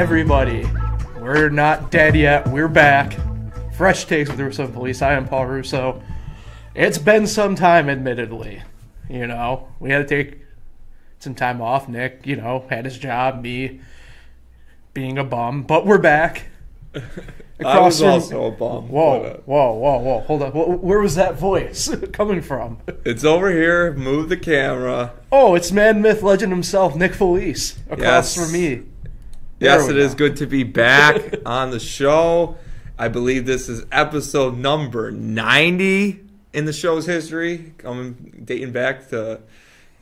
[0.00, 0.66] everybody.
[1.20, 2.48] We're not dead yet.
[2.48, 3.18] We're back.
[3.74, 5.02] Fresh takes with Russo Felice.
[5.02, 6.02] I am Paul Russo.
[6.74, 8.62] It's been some time, admittedly.
[9.10, 10.38] You know, we had to take
[11.18, 11.86] some time off.
[11.86, 13.42] Nick, you know, had his job.
[13.42, 13.80] Me
[14.94, 16.46] being a bum, but we're back.
[17.62, 18.88] I was also a bum.
[18.88, 20.20] Whoa, but, uh, whoa, whoa, whoa!
[20.20, 20.54] Hold up.
[20.54, 22.78] Where was that voice coming from?
[23.04, 23.92] it's over here.
[23.92, 25.12] Move the camera.
[25.30, 28.36] Oh, it's man, myth, legend himself, Nick Felice, across Yes.
[28.36, 28.84] from me.
[29.60, 30.26] Yes, it is go.
[30.28, 32.56] good to be back on the show.
[32.98, 36.20] I believe this is episode number 90
[36.52, 39.40] in the show's history, coming dating back to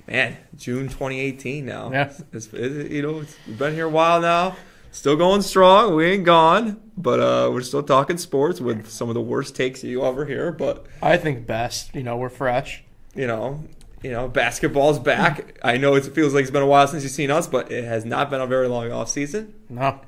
[0.06, 1.66] man June 2018.
[1.66, 2.12] Now, Yeah.
[2.32, 3.12] it's, it's, you know,
[3.46, 4.56] we've been here a while now.
[4.90, 5.94] Still going strong.
[5.94, 9.84] We ain't gone, but uh, we're still talking sports with some of the worst takes
[9.84, 10.50] you ever hear.
[10.50, 11.94] But I think best.
[11.94, 12.82] You know, we're fresh.
[13.14, 13.62] you know,
[14.02, 15.58] you know, basketball's back.
[15.62, 17.84] I know it feels like it's been a while since you've seen us, but it
[17.84, 19.54] has not been a very long off season.
[19.68, 20.00] No,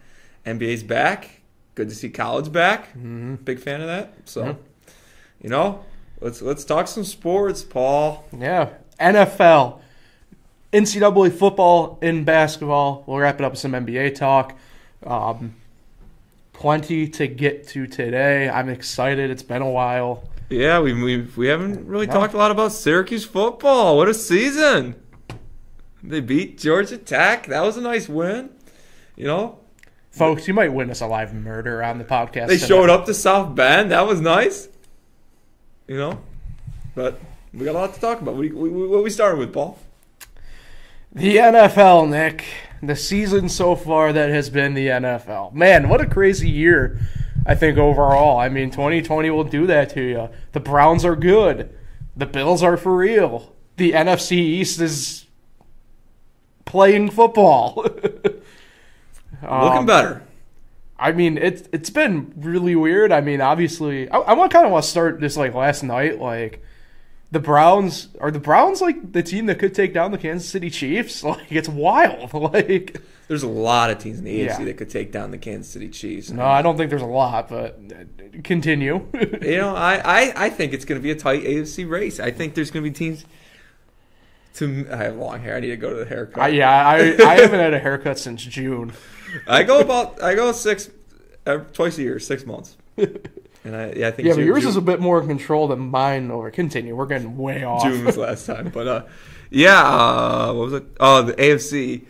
[0.46, 1.42] NBA's back.
[1.74, 2.88] Good to see college back.
[3.44, 4.12] Big fan of that.
[4.24, 4.58] So,
[5.42, 5.84] you know,
[6.20, 8.24] let's let's talk some sports, Paul.
[8.36, 8.70] yeah.
[9.00, 9.80] NFL,
[10.74, 13.02] NCAA football, in basketball.
[13.06, 14.58] We'll wrap it up with some NBA talk.
[15.06, 15.54] Um,
[16.52, 18.50] plenty to get to today.
[18.50, 19.30] I'm excited.
[19.30, 20.28] It's been a while.
[20.50, 22.12] Yeah, we we we haven't really No.
[22.12, 23.96] talked a lot about Syracuse football.
[23.96, 24.96] What a season!
[26.02, 27.46] They beat Georgia Tech.
[27.46, 28.50] That was a nice win.
[29.16, 29.58] You know,
[30.10, 32.48] Folks, you might witness a live murder on the podcast.
[32.48, 32.66] they tonight.
[32.68, 33.92] showed up to South Bend.
[33.92, 34.68] That was nice.
[35.86, 36.20] You know,
[36.96, 37.20] but
[37.54, 38.34] we got a lot to talk about.
[38.34, 39.78] What, we, we, what we started with, Paul?
[41.12, 42.44] The NFL, Nick.
[42.82, 45.52] The season so far that has been the NFL.
[45.52, 46.98] Man, what a crazy year,
[47.46, 48.38] I think, overall.
[48.38, 50.28] I mean, 2020 will do that to you.
[50.52, 51.74] The Browns are good.
[52.16, 53.54] The Bills are for real.
[53.76, 55.26] The NFC East is
[56.64, 57.74] playing football.
[59.42, 60.22] Looking Um, better.
[60.98, 63.10] I mean, it's it's been really weird.
[63.10, 66.20] I mean, obviously, I, I want kind of want to start this like last night.
[66.20, 66.62] Like,
[67.32, 70.68] the Browns are the Browns like the team that could take down the Kansas City
[70.70, 71.22] Chiefs.
[71.24, 72.32] Like, it's wild.
[72.52, 74.64] Like, There's a lot of teams in the AFC Yeah.
[74.64, 76.30] that could take down the Kansas City Chiefs.
[76.30, 79.06] no, I don't think there's a lot, but uh, continue.
[79.42, 82.18] You know, I, I, I think it's going to be a tight AFC race.
[82.20, 83.24] I think there's going to be teams.
[84.54, 85.54] To I have long hair.
[85.56, 86.42] I need to go to the haircut.
[86.42, 88.92] I, yeah, I I haven't had a haircut since June.
[89.46, 90.90] I go about I go six
[91.46, 92.76] uh, twice a year, six months.
[93.64, 95.90] And I yeah I think Yeah, but yours is a bit more in control than
[95.90, 96.30] mine.
[96.30, 96.96] Over continue.
[96.96, 97.82] We're getting way off.
[97.82, 99.04] June was last time, but uh,
[99.50, 100.84] yeah, uh, what was it?
[100.98, 102.04] Oh, the AFC.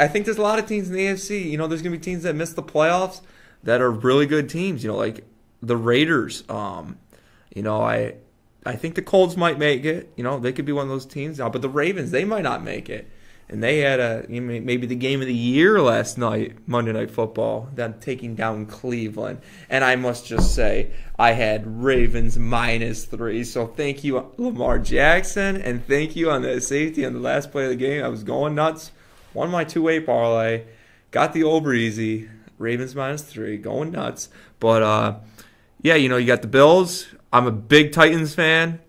[0.00, 1.48] I think there's a lot of teams in the AFC.
[1.48, 3.20] You know, there's gonna be teams that miss the playoffs
[3.62, 4.82] that are really good teams.
[4.82, 5.24] You know, like
[5.62, 6.42] the Raiders.
[6.48, 6.98] Um,
[7.54, 8.14] you know, I
[8.64, 10.12] I think the Colts might make it.
[10.16, 11.38] You know, they could be one of those teams.
[11.38, 13.08] Uh, but the Ravens, they might not make it.
[13.48, 16.92] And they had a you know, maybe the game of the year last night, Monday
[16.92, 19.40] Night Football, them taking down Cleveland.
[19.70, 23.44] And I must just say, I had Ravens minus three.
[23.44, 27.64] So thank you, Lamar Jackson, and thank you on the safety on the last play
[27.64, 28.04] of the game.
[28.04, 28.90] I was going nuts.
[29.32, 30.64] Won my two way parlay,
[31.10, 32.28] got the over easy.
[32.58, 34.28] Ravens minus three, going nuts.
[34.60, 35.16] But uh,
[35.82, 37.06] yeah, you know, you got the Bills.
[37.32, 38.80] I'm a big Titans fan.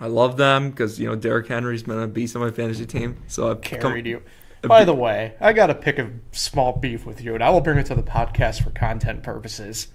[0.00, 3.16] I love them because you know Derrick Henry's been a beast on my fantasy team.
[3.28, 4.22] So I've carried you.
[4.62, 7.60] By the way, I got to pick a small beef with you, and I will
[7.60, 9.88] bring it to the podcast for content purposes.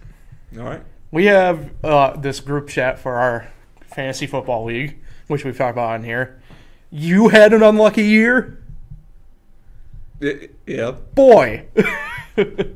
[0.58, 0.82] All right.
[1.12, 3.52] We have uh, this group chat for our
[3.82, 6.42] fantasy football league, which we've talked about on here.
[6.90, 8.64] You had an unlucky year,
[10.66, 10.92] Yeah.
[11.16, 11.66] boy.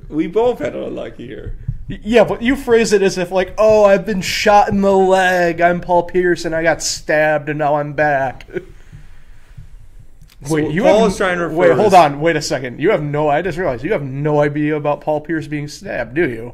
[0.09, 1.57] We both had a lucky year.
[1.87, 5.61] Yeah, but you phrase it as if like, oh, I've been shot in the leg.
[5.61, 6.53] I'm Paul Pearson.
[6.53, 8.47] I got stabbed, and now I'm back.
[10.45, 11.75] So Paul is trying to refer wait.
[11.75, 12.19] Hold on.
[12.21, 12.79] Wait a second.
[12.79, 13.29] You have no.
[13.29, 16.53] I just realized you have no idea about Paul Pierce being stabbed, do you?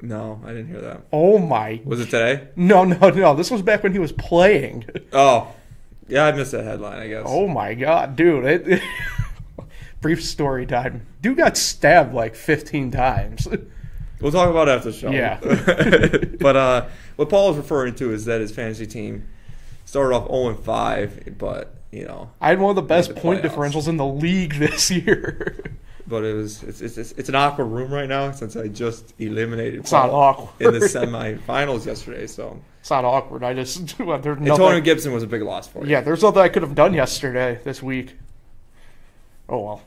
[0.00, 1.02] No, I didn't hear that.
[1.12, 1.80] Oh my.
[1.84, 2.48] Was it today?
[2.54, 3.34] No, no, no.
[3.34, 4.84] This was back when he was playing.
[5.12, 5.54] Oh,
[6.06, 7.00] yeah, I missed that headline.
[7.00, 7.24] I guess.
[7.26, 8.44] Oh my god, dude!
[8.44, 8.82] It,
[10.00, 11.06] brief story time.
[11.22, 13.48] Dude got stabbed like 15 times.
[14.20, 15.10] We'll talk about it after the show.
[15.12, 15.38] Yeah.
[16.40, 19.28] but uh, what Paul is referring to is that his fantasy team
[19.84, 23.42] started off 0 5, but you know, I had one of the best the point
[23.42, 23.54] playoffs.
[23.54, 25.62] differentials in the league this year.
[26.08, 29.14] but it was it's it's, it's, it's an awkward room right now since I just
[29.20, 30.66] eliminated It's not awkward.
[30.66, 32.26] in the semifinals yesterday.
[32.26, 33.44] So It's not awkward.
[33.44, 34.48] I just there's nothing.
[34.50, 34.80] Antonio.
[34.80, 35.90] Gibson was a big loss for you.
[35.92, 38.16] Yeah, there's nothing I could have done yesterday this week.
[39.48, 39.82] Oh well.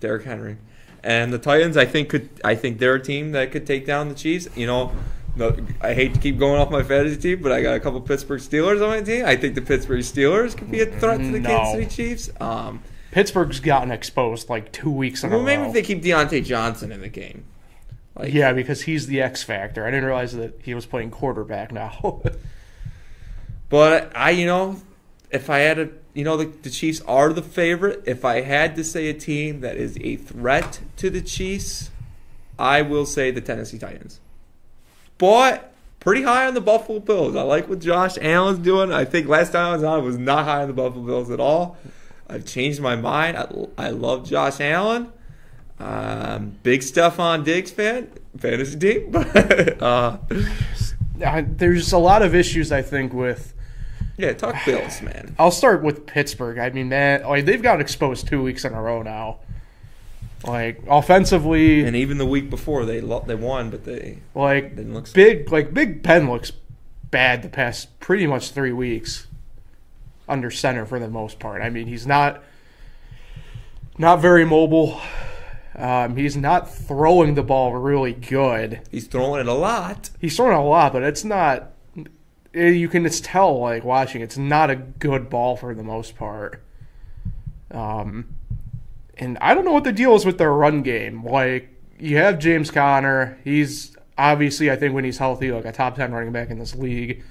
[0.00, 0.56] Derrick Henry.
[1.02, 4.08] And the Titans, I think could I think they're a team that could take down
[4.08, 4.48] the Chiefs.
[4.56, 4.92] You know,
[5.36, 8.00] no, I hate to keep going off my fantasy team, but I got a couple
[8.00, 9.24] Pittsburgh Steelers on my team.
[9.26, 11.48] I think the Pittsburgh Steelers could be a threat to the No.
[11.48, 12.30] Kansas City Chiefs.
[12.40, 12.82] Um,
[13.12, 15.68] Pittsburgh's gotten exposed like two weeks in Well, maybe row.
[15.68, 17.44] if they keep Diontae Johnson in the game.
[18.18, 19.86] Like, yeah, because he's the X factor.
[19.86, 22.22] I didn't realize that he was playing quarterback now.
[23.68, 24.80] But I, you know,
[25.30, 28.02] if I had a, you know, the, the Chiefs are the favorite.
[28.06, 31.90] If I had to say a team that is a threat to the Chiefs,
[32.58, 34.20] I will say the Tennessee Titans.
[35.18, 37.36] But pretty high on the Buffalo Bills.
[37.36, 38.92] I like what Josh Allen's doing.
[38.92, 41.30] I think last time I was on, I was not high on the Buffalo Bills
[41.30, 41.76] at all.
[42.28, 43.36] I've changed my mind.
[43.36, 45.12] I, I love Josh Allen.
[45.78, 49.14] Um, big Stefon Diggs fan, fantasy team,
[49.82, 50.16] Uh,
[51.42, 53.52] There's a lot of issues I think with.
[54.16, 55.34] Yeah, talk Bills, man.
[55.38, 56.58] I'll start with Pittsburgh.
[56.58, 59.38] I mean, man, like they've gotten exposed two weeks in a row now.
[60.44, 64.94] Like offensively, And even the week before they lo- they won, but they like didn't
[64.94, 65.12] look.
[65.12, 66.52] big, like Big Ben looks
[67.10, 69.26] bad the past pretty much three weeks
[70.28, 71.62] under center for the most part.
[71.62, 72.42] I mean, he's not
[73.98, 75.00] not very mobile.
[75.74, 78.80] Um, he's not throwing the ball really good.
[78.90, 80.10] He's throwing it a lot.
[80.20, 81.72] He's throwing a lot, but it's not.
[82.56, 86.16] Eh, You can just tell, like watching, it's not a good ball for the most
[86.16, 86.62] part.
[87.70, 88.36] Um,
[89.18, 91.24] and I don't know what the deal is with their run game.
[91.24, 91.68] Like
[91.98, 96.12] you have James Conner, he's obviously, I think, when he's healthy, like a top ten
[96.12, 97.22] running back in this league.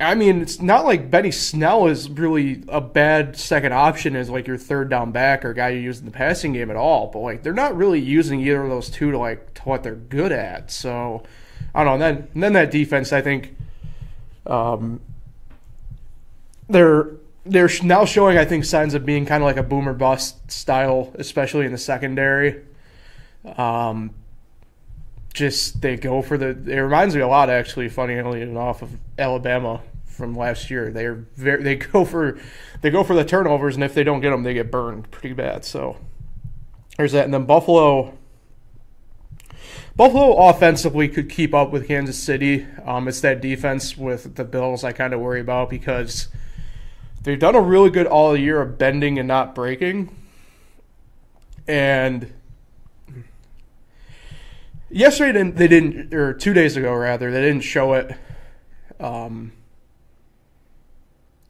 [0.00, 4.48] I mean, it's not like Benny Snell is really a bad second option as like
[4.48, 7.08] your third down back or guy you use in the passing game at all.
[7.12, 9.94] But like they're not really using either of those two to like to what they're
[9.94, 10.72] good at.
[10.72, 11.22] So
[11.74, 12.06] I don't know.
[12.06, 13.56] And then and then that defense, I think,
[14.46, 15.00] um,
[16.68, 17.10] they're
[17.44, 21.12] they're now showing I think signs of being kind of like a boomer bust style,
[21.14, 22.62] especially in the secondary.
[23.56, 24.14] Um,
[25.34, 26.48] just they go for the.
[26.48, 30.90] It reminds me a lot, actually, funnily enough, of Alabama from last year.
[30.90, 32.38] They're very they go for
[32.80, 35.34] they go for the turnovers, and if they don't get them, they get burned pretty
[35.34, 35.64] bad.
[35.64, 35.96] So
[36.96, 38.18] there's that, and then Buffalo.
[39.94, 42.66] Buffalo offensively could keep up with Kansas City.
[42.84, 46.28] Um, it's that defense with the Bills I kind of worry about because
[47.22, 50.16] they've done a really good all year of bending and not breaking.
[51.68, 52.32] And
[54.90, 58.16] yesterday didn't, they didn't, or two days ago rather, they didn't show it
[58.98, 59.52] um,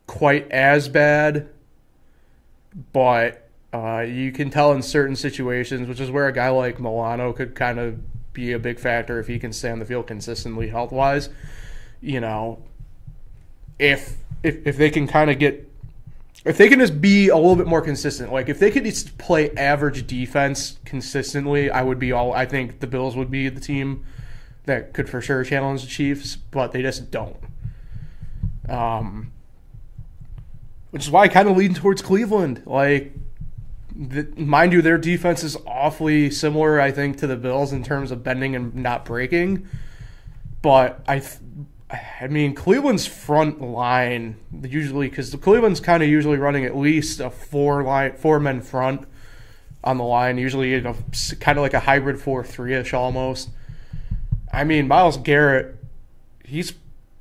[0.08, 1.48] quite as bad,
[2.92, 7.32] but uh, you can tell in certain situations, which is where a guy like Milano
[7.32, 8.00] could kind of
[8.32, 11.28] be a big factor if he can stay on the field consistently health wise.
[12.00, 12.62] You know,
[13.78, 15.68] if if if they can kind of get
[16.44, 19.16] if they can just be a little bit more consistent, like if they could just
[19.16, 22.32] play average defense consistently, I would be all.
[22.32, 24.04] I think the Bills would be the team
[24.64, 27.36] that could for sure challenge the Chiefs, but they just don't.
[28.68, 29.32] Um,
[30.90, 32.62] which is why I kind of lean towards Cleveland.
[32.66, 33.12] Like,
[33.94, 38.10] the, mind you, their defense is awfully similar, I think, to the Bills in terms
[38.10, 39.68] of bending and not breaking.
[40.62, 41.38] But I, th-
[42.20, 47.20] I mean, Cleveland's front line usually because the Cleveland's kind of usually running at least
[47.20, 49.06] a four line, four men front
[49.84, 50.38] on the line.
[50.38, 50.96] Usually, you know,
[51.40, 53.50] kind of like a hybrid four three ish almost.
[54.52, 55.76] I mean, Myles Garrett,
[56.44, 56.72] he's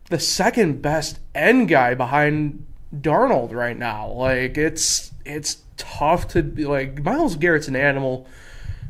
[0.10, 2.66] the second best end guy behind
[3.00, 4.10] Donald right now.
[4.10, 8.28] Like it's it's tough to be like Myles Garrett's an animal.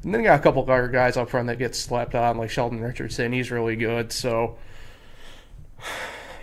[0.04, 2.50] And then you got a couple other guys up front that get slapped on, like
[2.50, 3.32] Sheldon Richardson.
[3.32, 4.12] He's really good.
[4.12, 4.58] So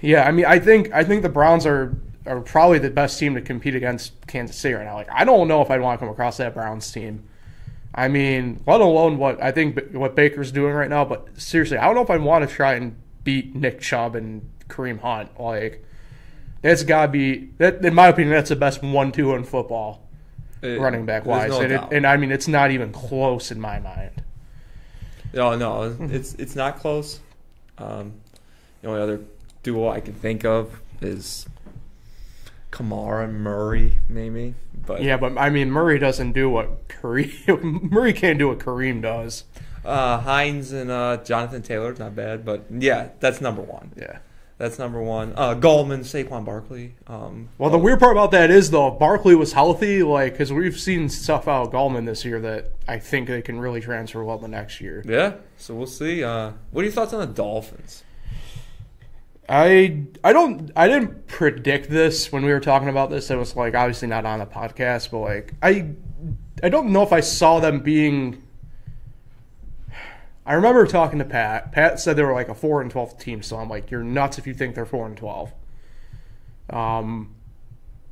[0.01, 3.35] yeah, I mean, I think I think the Browns are are probably the best team
[3.35, 4.95] to compete against Kansas City right now.
[4.95, 7.25] Like, I don't know if I'd want to come across that Browns team.
[7.95, 11.05] I mean, let alone what I think what Baker's doing right now.
[11.05, 14.49] But seriously, I don't know if I'd want to try and beat Nick Chubb and
[14.69, 15.41] Kareem Hunt.
[15.41, 15.85] Like,
[16.63, 17.85] that's got to be that.
[17.85, 20.08] In my opinion, that's the best one-two in football,
[20.63, 21.51] It- running back wise.
[21.51, 24.23] no and, it, and I mean, it's not even close in my mind.
[25.33, 27.21] No, no, it's it's not close.
[27.77, 28.15] Um,
[28.83, 29.21] the only other
[29.63, 31.47] duo I can think of is
[32.73, 34.55] Kamara and Murray, maybe.
[34.87, 39.03] But Yeah, but I mean, Murray doesn't do what Kareem Murray can't do what Kareem
[39.03, 39.45] does.
[39.85, 42.45] uh, Hines and uh, Jonathan Taylor, not bad.
[42.45, 43.93] But yeah, that's number one.
[43.97, 44.19] Yeah.
[44.59, 45.35] That's number one.
[45.37, 46.97] Uh, Gallman, Saquon Barkley.
[47.07, 50.53] Um, Well, the weird part about that is though, if Barkley was healthy, like because
[50.53, 54.25] we've seen stuff out of Gallman this year that I think they can really transfer
[54.25, 55.05] well the next year.
[55.07, 55.35] yeah.
[55.57, 56.25] So we'll see.
[56.25, 58.03] Uh, what are your thoughts on the Dolphins?
[59.49, 63.31] I I don't I didn't predict this when we were talking about this.
[63.31, 65.91] It was like obviously not on the podcast, but like I
[66.63, 68.43] I don't know if I saw them being.
[70.49, 71.73] I remember talking to Pat.
[71.73, 74.39] Pat said they were like a four and twelve team, so I'm like, you're nuts
[74.39, 75.53] if you think they're four and twelve.
[76.71, 77.35] Um,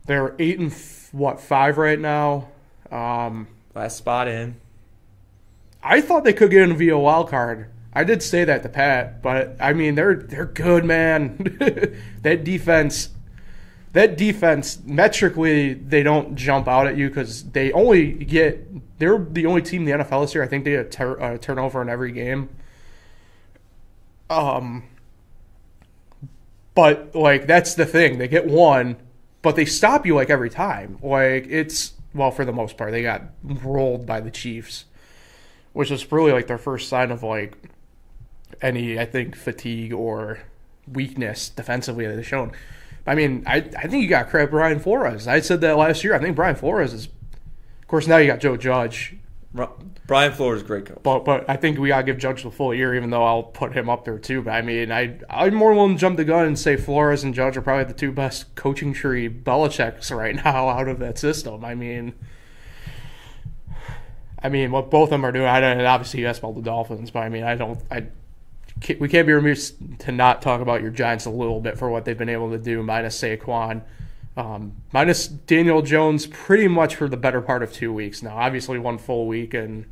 [0.07, 2.49] They're eight and f- what five right now.
[2.93, 4.57] Um, Last spot in.
[5.83, 7.71] I thought they could get in via wild card.
[7.93, 11.57] I did say that to Pat, but I mean they're they're good, man.
[12.23, 13.09] that defense,
[13.97, 18.99] that defense, metrically they don't jump out at you because they only get.
[18.99, 20.45] They're the only team in the NFL this year.
[20.45, 22.51] I think they get a, tur- a turnover in every game.
[24.29, 24.85] Um,
[26.75, 28.19] but like that's the thing.
[28.19, 28.97] They get one,
[29.41, 30.99] but they stop you like every time.
[31.03, 34.85] Like it's well for the most part they got rolled by the Chiefs,
[35.73, 37.57] which is really like their first sign of like
[38.61, 40.41] any I think fatigue or
[40.87, 42.53] weakness defensively that they've shown.
[43.07, 45.27] I mean, I I think you got credit Brian Flores.
[45.29, 46.15] I said that last year.
[46.15, 49.15] I think Brian Flores is, of course, now you got Joe Judge,
[50.07, 50.99] Brian Flores, is great coach.
[51.03, 53.73] but but I think we gotta give Judge the full year, even though I'll put
[53.73, 54.43] him up there too.
[54.43, 57.35] But I mean, I I'm more willing to jump the gun and say Flores and
[57.35, 61.65] Judge are probably the two best coaching tree Belichick's right now out of that system.
[61.65, 62.15] I mean.
[64.43, 65.47] I mean, what both of them are doing.
[65.47, 65.81] I don't.
[65.81, 67.81] Obviously, you asked about the Dolphins, but I mean, I don't.
[67.91, 68.07] I
[68.99, 72.05] we can't be remiss to not talk about your Giants a little bit for what
[72.05, 73.83] they've been able to do, minus Saquon,
[74.37, 78.37] um, minus Daniel Jones, pretty much for the better part of two weeks now.
[78.37, 79.87] Obviously, one full week, and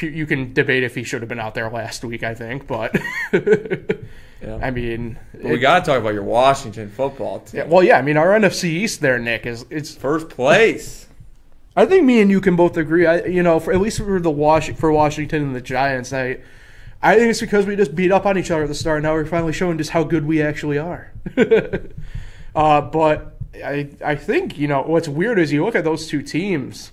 [0.00, 2.22] you can debate if he should have been out there last week.
[2.22, 2.96] I think, but
[4.42, 4.58] Yeah.
[4.60, 7.60] I mean, But we got to talk about your Washington football team.
[7.60, 7.96] yeah, well, yeah.
[7.98, 11.06] I mean, our NFC East there, Nick, is it's First place.
[11.76, 13.06] I think me and you can both agree.
[13.06, 16.38] I, you know, for at least for the Wash for Washington and the Giants, I,
[17.02, 19.02] I think it's because we just beat up on each other at the start.
[19.02, 21.12] Now we're finally showing just how good we actually are.
[22.54, 26.22] uh, but I, I think you know what's weird is you look at those two
[26.22, 26.92] teams.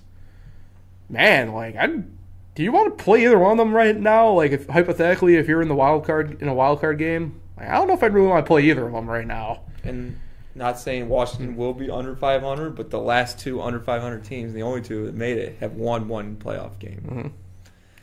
[1.08, 4.30] Man, like I, do you want to play either one of them right now?
[4.32, 7.68] Like if hypothetically, if you're in the wild card in a wild card game, like,
[7.68, 9.62] I don't know if I'd really want to play either of them right now.
[9.84, 10.18] and
[10.54, 14.62] not saying Washington will be under 500, but the last two under 500 teams, the
[14.62, 17.32] only two that made it, have won one playoff game.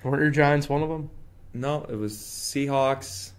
[0.03, 1.09] Weren't your Giants one of them?
[1.53, 3.31] No, it was Seahawks,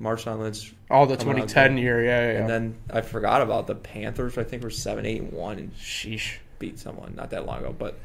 [0.00, 2.32] Marshawn Lynch, Oh, the Coming out 2010 year, yeah, yeah.
[2.32, 2.38] yeah.
[2.40, 4.36] and then I forgot about the Panthers.
[4.36, 6.36] I think were seven, eight, and one, and Sheesh.
[6.58, 7.74] beat someone not that long ago.
[7.78, 7.98] But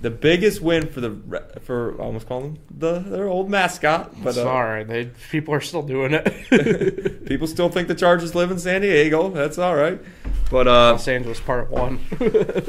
[0.00, 4.30] the biggest win for the for I almost call them the their old mascot, but
[4.36, 7.24] uh, Sorry, they people are still doing it.
[7.26, 9.30] people still think the Chargers live in San Diego.
[9.30, 9.98] That's all right.
[10.50, 12.00] But uh, Los Angeles Part One.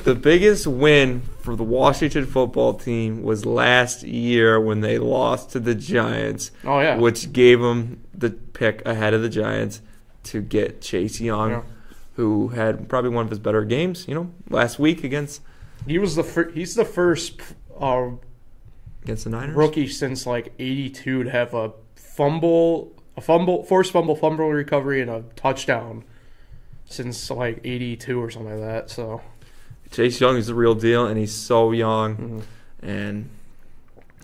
[0.05, 5.59] The biggest win for the Washington football team was last year when they lost to
[5.59, 9.81] the Giants, oh yeah, which gave them the pick ahead of the Giants
[10.25, 11.61] to get Chase Young, Yeah.
[12.13, 15.41] who had probably one of his better games, you know, last week against
[15.87, 17.39] he was the fir- he's the first
[17.79, 18.09] uh,
[19.03, 19.55] against the Niners.
[19.55, 25.09] rookie since like '82 to have a fumble, a fumble, forced fumble, fumble recovery, and
[25.11, 26.03] a touchdown
[26.85, 28.89] since like '82 or something like that.
[28.89, 29.21] So
[29.91, 32.15] Chase Young is the real deal, and he's so young.
[32.17, 32.41] mhm.
[32.81, 33.29] And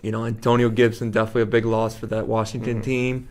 [0.03, 2.83] you know, Antonio Gibson definitely a big loss for that Washington Mhm.
[2.83, 3.27] team.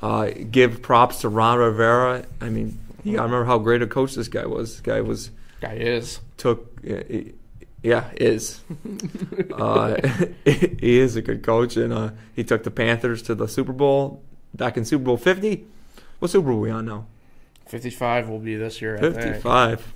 [0.00, 2.24] Uh, give props to Ron Rivera.
[2.40, 4.72] I mean, you gotta remember how great a coach this guy was.
[4.72, 5.30] This guy was
[5.60, 6.20] guy is.
[6.36, 6.70] took
[7.82, 8.60] yeah is
[9.52, 9.96] uh,
[10.44, 14.22] he is a good coach and uh, he took the Panthers to the Super Bowl
[14.54, 15.66] back in Super Bowl fifty.
[16.18, 17.06] What Super Bowl are we on now?
[17.66, 18.96] 55 will be this year.
[18.96, 19.14] I think.
[19.16, 19.92] Fifty five.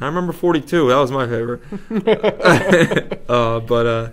[0.00, 0.88] I remember forty two.
[0.88, 1.62] That was my favorite.
[3.30, 4.10] uh, but uh,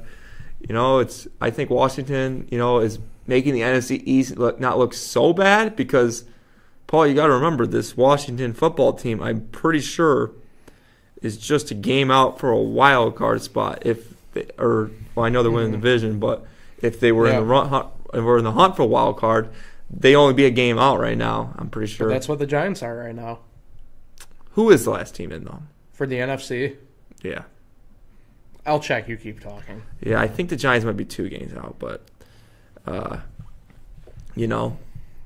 [0.62, 4.78] you know, it's I think Washington, you know, is making the NFC East look not
[4.78, 6.24] look so bad because
[6.88, 9.22] Paul, you got to remember this Washington football team.
[9.22, 10.32] I'm pretty sure
[11.24, 13.82] is just a game out for a wild card spot.
[13.86, 15.82] If they, or well, I know they're winning the Mhm.
[15.82, 16.46] division, but
[16.82, 19.18] if they were in the run, hunt, if we're in the hunt for a wild
[19.18, 19.50] card,
[19.90, 21.54] they only be a game out right now.
[21.58, 22.10] I'm pretty But sure.
[22.10, 23.40] that's what the Giants are right now
[24.52, 25.64] Who is the last team in though?
[25.94, 26.76] for the NFC.
[27.24, 27.44] Yeah.
[28.66, 29.08] I'll check.
[29.10, 29.82] You keep talking.
[30.02, 32.02] Yeah, I think the Giants might be two games out, but
[32.86, 33.18] uh,
[34.36, 34.78] you know,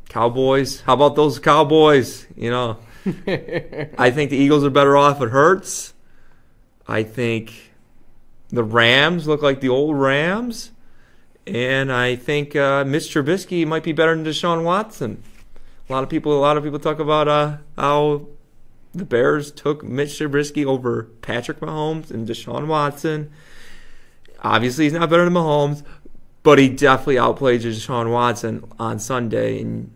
[0.10, 0.82] Cowboys.
[0.82, 2.25] How about those Cowboys?
[2.36, 2.77] You know,
[3.98, 5.22] I think the Eagles are better off.
[5.22, 5.94] It hurts.
[6.88, 7.72] I think
[8.50, 10.72] the Rams look like the old Rams,
[11.46, 15.22] and I think uh, Mitch Trubisky might be better than Deshaun Watson.
[15.89, 18.27] A lot of people, a lot of people talk about uh, how
[18.94, 23.32] the Bears took Mitch Trubisky over Patrick Mahomes and Deshaun Watson.
[24.42, 25.84] Obviously, he's not better than Mahomes,
[26.44, 29.62] but he definitely outplayed Deshaun Watson on Sunday.
[29.62, 29.92] And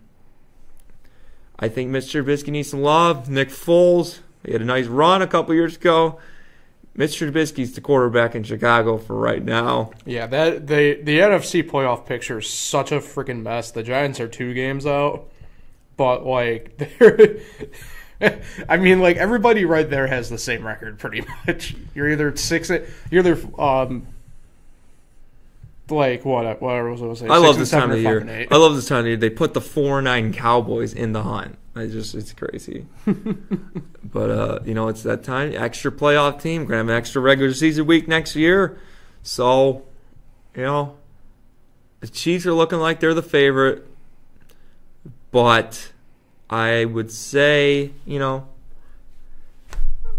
[1.62, 2.24] I think Mr.
[2.24, 3.30] Trubisky needs some love.
[3.30, 6.20] Nick Foles, he had a nice run a couple years ago.
[6.94, 9.92] Mitch Trubisky's the quarterback in Chicago for right now.
[10.06, 13.72] Yeah, that the the NFC playoff picture is such a freaking mess.
[13.72, 15.30] The Giants are two games out,
[15.96, 17.38] but like they're
[18.68, 21.76] I mean, like everybody right there has the same record, pretty much.
[21.96, 24.08] You're either six, you're either um,
[25.92, 26.62] like what?
[26.62, 27.28] What was I gonna say?
[27.28, 28.28] I love this time of year.
[28.30, 28.48] eight.
[28.52, 29.18] I love this time of year.
[29.18, 31.58] They put the four nine Cowboys in the hunt.
[31.76, 32.86] I just it's crazy.
[34.04, 35.54] but uh, you know, it's that time.
[35.56, 36.66] Extra playoff team.
[36.66, 38.80] Gonna have an extra regular season week next year.
[39.24, 39.84] So,
[40.56, 40.98] you know,
[42.00, 43.88] the Chiefs are looking like they're the favorite.
[45.32, 45.94] But
[46.50, 48.50] I would say, you know,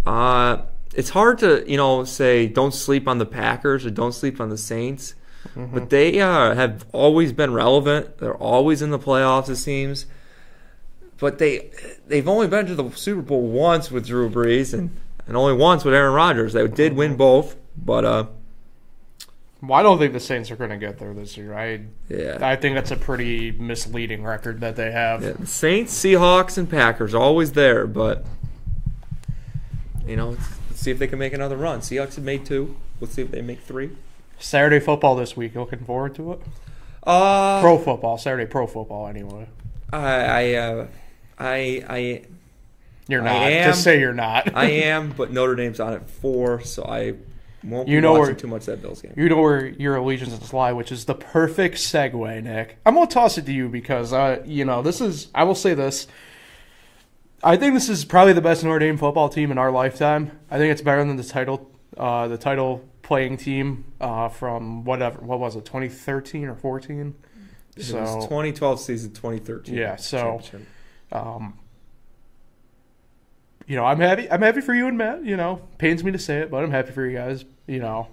[0.07, 0.62] uh,
[0.95, 4.49] it's hard to, you know, say don't sleep on the Packers or don't sleep on
[4.49, 5.14] the Saints.
[5.55, 8.19] But they uh, have always been relevant.
[8.19, 10.07] They're always in the playoffs, it seems.
[11.19, 11.71] But they
[12.07, 14.91] they've only been to the Super Bowl once with Drew Brees and,
[15.27, 16.53] and only once with Aaron Rodgers.
[16.53, 18.27] They did win both, but uh,
[19.63, 21.55] Well, I don't think the Saints are going to get there this year.
[21.55, 22.39] I yeah.
[22.41, 25.23] I think that's a pretty misleading record that they have.
[25.23, 28.25] Yeah, the Saints, Seahawks, and Packers are always there, but
[30.07, 31.81] you know, let's, let's see if they can make another run.
[31.81, 32.77] Seahawks have made two.
[33.01, 33.91] Let's see if they make three.
[34.43, 35.55] Saturday football this week.
[35.55, 36.41] Looking forward to it.
[37.05, 38.19] Uh, Pro football.
[38.19, 39.07] Saturday pro football.
[39.09, 39.47] Anyway,
[39.93, 40.87] I I uh,
[41.39, 42.23] I I
[43.09, 43.35] you're not.
[43.37, 44.55] I am- Just say you're not.
[44.55, 47.15] I am, but Notre Dame's on at four, so I
[47.65, 49.15] won't be You know watching where- too much that Bills game.
[49.17, 52.79] You know where your allegiances lie, which is the perfect segue, Nick.
[52.87, 55.29] I'm gonna toss it to you because uh, you know this is.
[55.35, 56.07] I will say this.
[57.45, 60.31] I think this is probably the best Notre Dame football team in our lifetime.
[60.49, 65.21] I think it's better than the title, uh, the title playing team uh, from whatever.
[65.21, 67.15] What was it, 2013 or 14?
[67.75, 69.75] It was So 2012 season, 2013.
[69.75, 70.41] Yeah, so-
[71.11, 71.59] um,
[73.67, 74.31] you know, I'm happy.
[74.31, 75.25] I'm happy for you and Matt.
[75.25, 77.45] You know, pains me to say it, but I'm happy for you guys.
[77.67, 78.09] You know,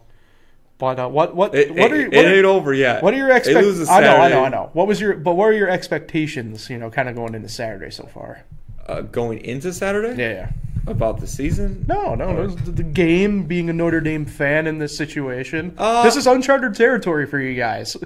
[0.78, 3.02] but uh, what what it, what are it what are, ain't over yet.
[3.04, 3.90] What are your expectations?
[3.90, 4.70] I know, I know, I know.
[4.74, 6.70] What was your but what are your expectations?
[6.70, 8.44] You know, kind of going into Saturday so far.
[8.88, 10.52] Uh, going into Saturday Yeah, yeah.
[10.90, 11.86] About the season.
[11.88, 12.48] No, no, no.
[12.48, 16.76] The, the game, being a Notre Dame fan in this situation, Uh, this is uncharted
[16.76, 17.98] territory for you guys.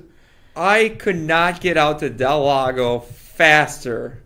[0.56, 4.22] I could not get out to Del Lago faster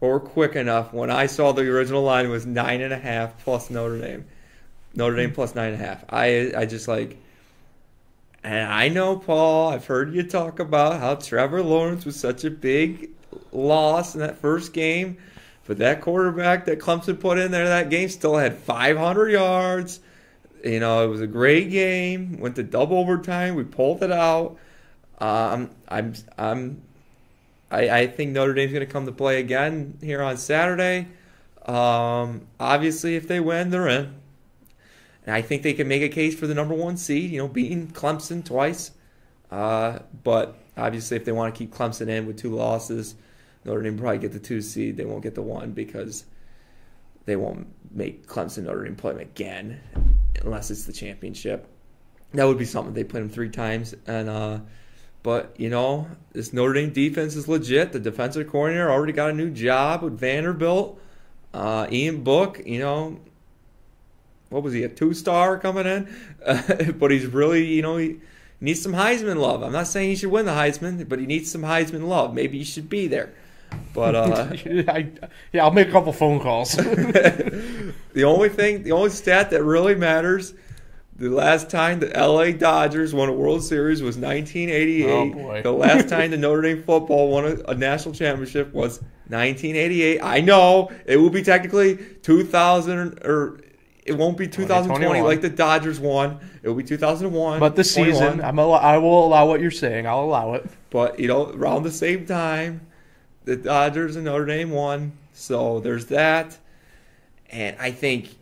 [0.00, 3.70] or quick enough when I saw the original line was nine and a half plus
[3.70, 4.24] Notre Dame.
[4.94, 6.04] Notre Dame plus nine and a half.
[6.08, 7.16] I I just like
[8.44, 12.50] and I know Paul, I've heard you talk about how Trevor Lawrence was such a
[12.50, 13.10] big
[13.52, 15.18] loss in that first game.
[15.66, 20.00] But that quarterback that Clemson put in there that game still had 500 yards.
[20.64, 22.38] You know, it was a great game.
[22.38, 23.54] Went to double overtime.
[23.54, 24.56] We pulled it out.
[25.18, 26.82] Um, I'm, I'm,
[27.70, 31.08] I, I think Notre Dame's going to come to play again here on Saturday.
[31.64, 34.14] Um, obviously, if they win, they're in.
[35.24, 37.30] And I think they can make a case for the number one seed.
[37.30, 38.90] You know, beating Clemson twice.
[39.50, 43.14] Uh, but obviously, if they want to keep Clemson in with two losses,
[43.64, 44.96] Notre Dame probably get the two seed.
[44.96, 46.24] They won't get the one because
[47.24, 49.80] they won't make Clemson Notre Dame play them again
[50.42, 51.68] unless it's the championship.
[52.34, 52.94] That would be something.
[52.94, 54.60] They played them three times, and uh,
[55.22, 57.92] but you know this Notre Dame defense is legit.
[57.92, 60.98] The defensive coordinator already got a new job with Vanderbilt.
[61.52, 63.20] Uh, Ian Book, you know,
[64.48, 66.94] what was he a two star coming in?
[66.98, 68.20] but he's really, you know, he
[68.60, 69.62] needs some Heisman love.
[69.62, 72.32] I'm not saying he should win the Heisman, but he needs some Heisman love.
[72.32, 73.34] Maybe he should be there.
[73.94, 74.46] But uh,
[74.88, 75.08] I,
[75.52, 76.72] yeah, I'll make a couple phone calls.
[76.76, 80.54] the only thing, the only stat that really matters,
[81.16, 85.10] the last time the LA Dodgers won a World Series was 1988.
[85.10, 85.62] Oh, boy.
[85.62, 90.20] The last time the Notre Dame football won a, a national championship was 1988.
[90.22, 93.60] I know it will be technically 2000 or
[94.04, 96.40] it won't be 2020 like the Dodgers won.
[96.62, 97.60] It will be 2001.
[97.60, 100.06] but the season, I'm al- I will allow what you're saying.
[100.06, 100.64] I'll allow it.
[100.90, 102.86] But you know, around the same time,
[103.44, 105.12] the Dodgers and Notre Dame won.
[105.32, 106.58] So there's that.
[107.50, 108.34] And I think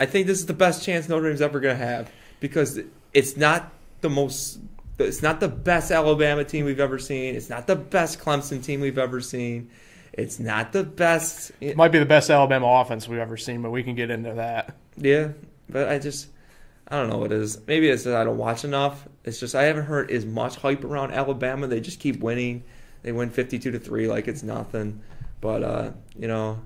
[0.00, 2.80] I think this is the best chance Notre Dame's ever gonna have because
[3.12, 4.58] it's not the most
[4.98, 7.34] it's not the best Alabama team we've ever seen.
[7.34, 9.70] It's not the best Clemson team we've ever seen.
[10.12, 13.70] It's not the best It might be the best Alabama offense we've ever seen, but
[13.70, 14.76] we can get into that.
[14.96, 15.28] Yeah,
[15.68, 16.28] but I just
[16.88, 17.58] I don't know what it is.
[17.66, 19.08] Maybe it's that I don't watch enough.
[19.24, 21.66] It's just I haven't heard as much hype around Alabama.
[21.66, 22.64] They just keep winning.
[23.02, 25.00] They win fifty-two to three like it's nothing.
[25.40, 26.60] But uh, you know,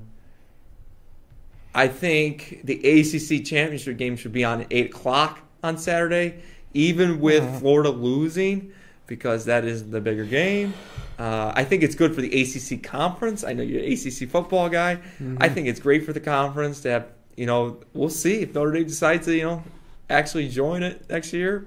[1.74, 6.40] I think the ACC championship game should be on at eight o'clock on Saturday,
[6.74, 7.58] even with Mhm.
[7.60, 8.72] Florida losing,
[9.06, 10.74] because that is the bigger game.
[11.18, 13.42] Uh, I think it's good for the ACC conference.
[13.44, 14.98] I know you're an ACC football guy.
[15.38, 17.06] I think it's great for the conference to have.
[17.36, 19.62] You know, we'll see if Notre Dame decides to you know
[20.08, 21.66] actually join it next year.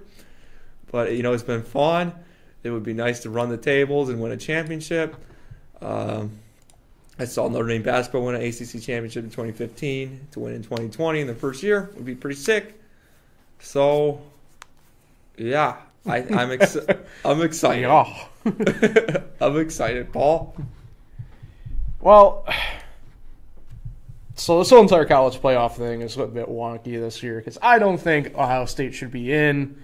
[0.91, 2.13] But you know, it's been fun.
[2.63, 5.15] It would be nice to run the tables and win a championship.
[5.81, 6.31] Um,
[7.17, 10.27] I saw Notre Dame basketball win an ACC championship in 2015.
[10.31, 12.79] To win in 2020 in the first year would be pretty sick.
[13.59, 14.21] So,
[15.37, 16.77] yeah, I, I'm ex-
[17.25, 17.81] I'm excited.
[17.81, 18.27] Yeah.
[19.41, 20.55] I'm excited, Paul.
[21.99, 22.45] Well,
[24.35, 27.77] so this whole entire college playoff thing is a bit wonky this year because I
[27.77, 29.75] don't think Ohio State should be in.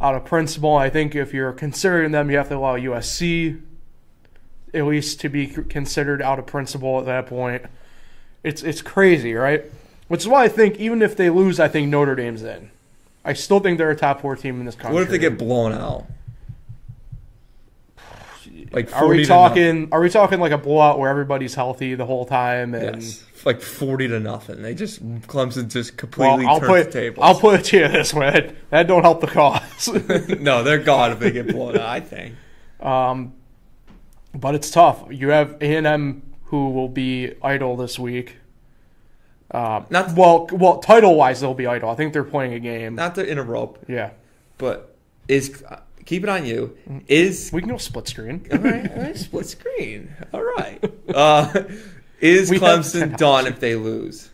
[0.00, 3.60] Out of principle, I think if you're considering them, you have to allow USC
[4.72, 7.64] at least to be considered out of principle at that point.
[8.42, 9.64] It's it's crazy, right?
[10.08, 12.70] Which is why I think even if they lose, I think Notre Dame's in.
[13.24, 14.94] I still think they're a top four team in this country.
[14.94, 16.06] What if they get blown out?
[18.72, 19.88] Like Are we talking?
[19.92, 22.74] Are we talking like a blowout where everybody's healthy the whole time?
[22.74, 24.62] And Yes, like forty to nothing.
[24.62, 27.24] They just Clemson just well, completely I'll turns put the tables.
[27.24, 29.88] I'll put it to you this way: that don't help the cause.
[30.40, 31.82] no, they're gone if they get blown out.
[31.88, 32.34] I think.
[32.80, 33.34] um,
[34.34, 35.04] but it's tough.
[35.10, 38.36] You have A and M who will be idle this week.
[39.52, 41.90] Um, Not- well, well, title wise they'll be idle.
[41.90, 42.94] I think they're playing a game.
[42.94, 44.10] Not to interrupt, yeah,
[44.58, 44.94] but
[45.28, 45.62] is
[46.04, 46.76] keep it on you.
[47.08, 48.46] Is we can go split screen.
[48.52, 50.14] all right, all right, split screen.
[50.32, 50.84] All right.
[51.12, 51.62] Uh,
[52.20, 54.30] is We Clemson done if they lose?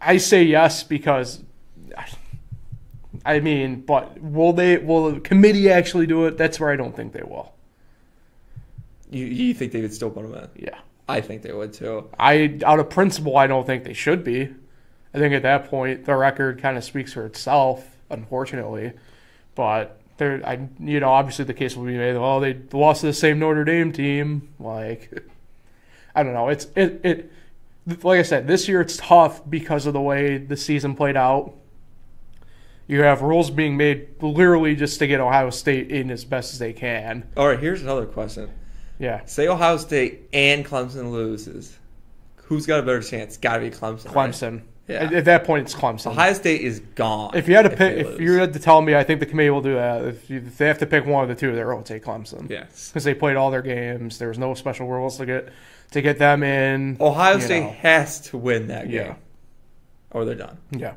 [0.00, 1.42] I say yes because.
[3.24, 4.78] I mean, but will they?
[4.78, 6.36] Will the committee actually do it?
[6.36, 7.52] That's where I don't think they will.
[9.10, 10.64] You you think they would still put them in?
[10.64, 10.78] Yeah.
[11.08, 12.08] I think they would too.
[12.18, 14.48] I out of principle, I don't think they should be.
[15.14, 18.92] I think at that point the record kind of speaks for itself, unfortunately.
[19.54, 22.16] But there, I you know obviously the case will be made.
[22.16, 24.48] Well, they lost to the same Notre Dame team.
[24.58, 25.12] Like,
[26.14, 26.48] I don't know.
[26.48, 27.32] It's it it.
[28.04, 31.54] Like I said, this year it's tough because of the way the season played out.
[32.86, 36.58] You have rules being made literally just to get Ohio State in as best as
[36.58, 37.28] they can.
[37.36, 37.58] All right.
[37.58, 38.50] Here's another question.
[38.98, 41.76] Yeah, Say Ohio State and Clemson loses.
[42.44, 43.36] Who's got a better chance?
[43.36, 44.14] Got to be Clemson.
[44.14, 44.62] right?
[44.92, 45.04] Yeah.
[45.04, 46.08] At, at that point, it's Clemson.
[46.12, 47.32] Ohio State is gone.
[47.34, 49.26] If you had to they pick, if you had to tell me, I think the
[49.26, 50.04] committee will do that.
[50.04, 52.04] If, you, if they have to pick one of the two, they're going to take
[52.04, 54.18] Clemson yes, because they played all their games.
[54.18, 55.48] There was no special rules to get
[55.92, 56.96] to get them in.
[57.00, 57.70] Ohio State know.
[57.72, 59.14] has to win that game, Yeah.
[60.10, 60.58] or they're done.
[60.70, 60.94] Yeah.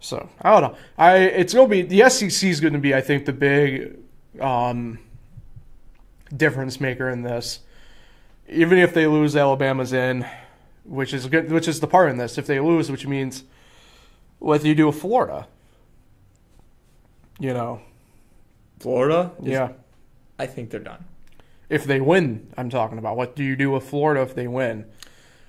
[0.00, 0.78] So I don't know.
[0.98, 3.98] I it's gonna be the SEC is going to be, I think, the big
[4.40, 4.98] um,
[6.36, 7.60] difference maker in this.
[8.48, 10.26] Even if they lose, Alabama's in,
[10.84, 11.50] which is good.
[11.50, 12.38] Which is the part in this.
[12.38, 13.44] If they lose, which means
[14.38, 15.46] what do you do with Florida?
[17.38, 17.80] You know,
[18.80, 19.72] Florida, is- yeah.
[20.38, 21.04] I think they're done.
[21.68, 23.16] If they win, I'm talking about.
[23.16, 24.84] What do you do with Florida if they win?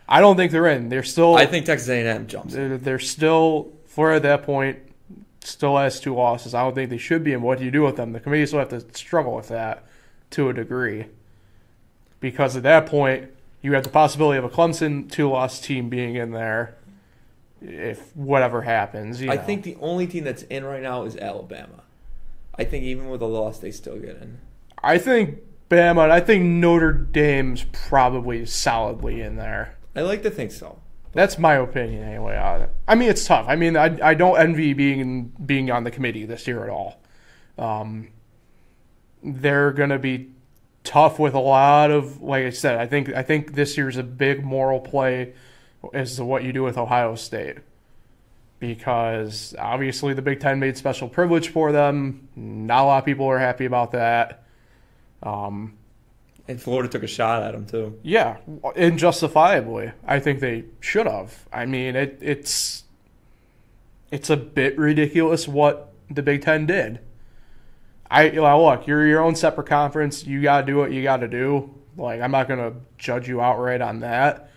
[0.07, 0.89] I don't think they're in.
[0.89, 1.35] They're still.
[1.35, 2.53] I think Texas A&M jumps.
[2.53, 4.79] They're, they're still Florida at that point
[5.43, 6.53] still has two losses.
[6.53, 7.33] I don't think they should be.
[7.33, 8.13] And what do you do with them?
[8.13, 9.83] The committee still have to struggle with that
[10.31, 11.05] to a degree,
[12.19, 13.29] because at that point
[13.63, 16.75] you have the possibility of a Clemson two loss team being in there
[17.61, 19.21] if whatever happens.
[19.21, 19.41] You I know.
[19.41, 21.83] think the only team that's in right now is Alabama.
[22.55, 24.39] I think even with a loss, they still get in.
[24.83, 26.03] I think Bama.
[26.03, 29.77] and I think Notre Dame's probably solidly in there.
[29.95, 30.79] I like to think so.
[31.13, 32.35] That's my opinion anyway.
[32.35, 32.69] on it.
[32.87, 33.45] I mean, it's tough.
[33.47, 36.99] I mean, I, I don't envy being being on the committee this year at all.
[37.57, 38.09] Um,
[39.23, 40.32] they're gonna be
[40.83, 42.77] tough with a lot of, like I said.
[42.77, 45.33] I think I think this year's a big moral play
[45.93, 47.57] as to what you do with Ohio State,
[48.59, 52.27] because obviously the Big Ten made special privilege for them.
[52.35, 54.43] Not a lot of people are happy about that.
[55.21, 55.73] Um,
[56.47, 57.97] And Florida took a shot at them too.
[58.03, 58.37] yeah,
[58.75, 61.45] and justifiably, I think they should have.
[61.51, 62.83] I mean, it, it's
[64.11, 66.99] it's a bit ridiculous what the Big Ten did.
[68.13, 70.23] I look, you're your own separate conference.
[70.23, 71.73] You gotta do what you gotta do.
[71.97, 74.51] Like, I'm not gonna judge you outright on that.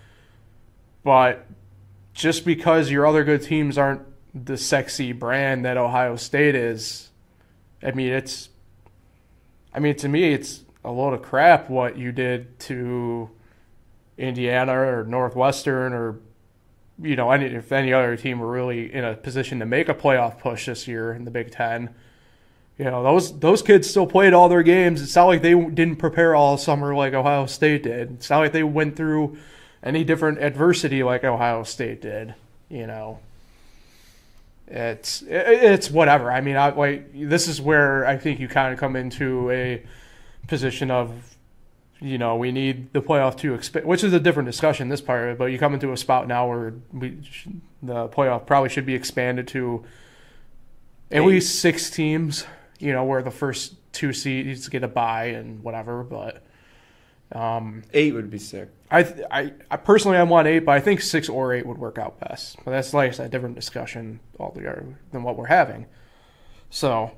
[1.02, 1.46] But
[2.12, 4.02] just because your other good teams aren't
[4.34, 7.08] the sexy brand that Ohio State is,
[7.82, 8.50] I mean, it's.
[9.72, 13.30] I mean, to me, it's a load of crap what you did to
[14.18, 16.20] Indiana or Northwestern or
[17.02, 19.94] you know any if any other team were really in a position to make a
[19.94, 21.94] playoff push this year in the Big Ten.
[22.78, 25.00] You know those those kids still played all their games.
[25.00, 28.12] It's not like they didn't prepare all summer like Ohio State did.
[28.12, 29.38] It's not like they went through
[29.82, 32.34] any different adversity like Ohio State did.
[32.68, 33.20] You know,
[34.66, 36.30] it's it's whatever.
[36.30, 39.82] I mean, I like this is where I think you kind of come into a
[40.46, 41.34] position of
[41.98, 45.24] you know we need the playoff to expand, which is a different discussion this part
[45.24, 45.38] of it.
[45.38, 47.46] But you come into a spot now where we sh-
[47.82, 49.82] the playoff probably should be expanded to
[51.10, 51.26] at Eight.
[51.26, 52.44] least six teams.
[52.78, 56.02] You know, where the first two seeds get a bye and whatever.
[56.02, 56.44] But
[57.32, 58.68] Um, Eight would be sick.
[58.90, 61.78] I, th- I, I personally I want eight, but I think six or eight would
[61.78, 62.56] work out best.
[62.64, 65.86] But that's like a different discussion altogether than what we're having.
[66.70, 67.10] So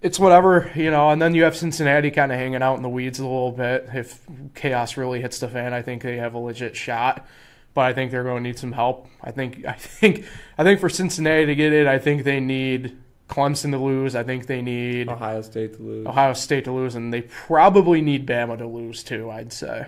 [0.00, 1.10] it's whatever, you know.
[1.10, 3.88] And then you have Cincinnati kind of hanging out in the weeds a little bit.
[3.92, 4.20] If
[4.54, 7.26] chaos really hits the fan, I think they have a legit shot.
[7.74, 9.08] But I think they're going to need some help.
[9.24, 10.24] I think I think
[10.56, 12.96] I think for Cincinnati to get it, I think they need
[13.28, 14.14] Clemson to lose.
[14.14, 16.06] I think they need Ohio State to lose.
[16.06, 19.30] Ohio State to lose, and they probably need Bama to lose too.
[19.30, 19.86] I'd say.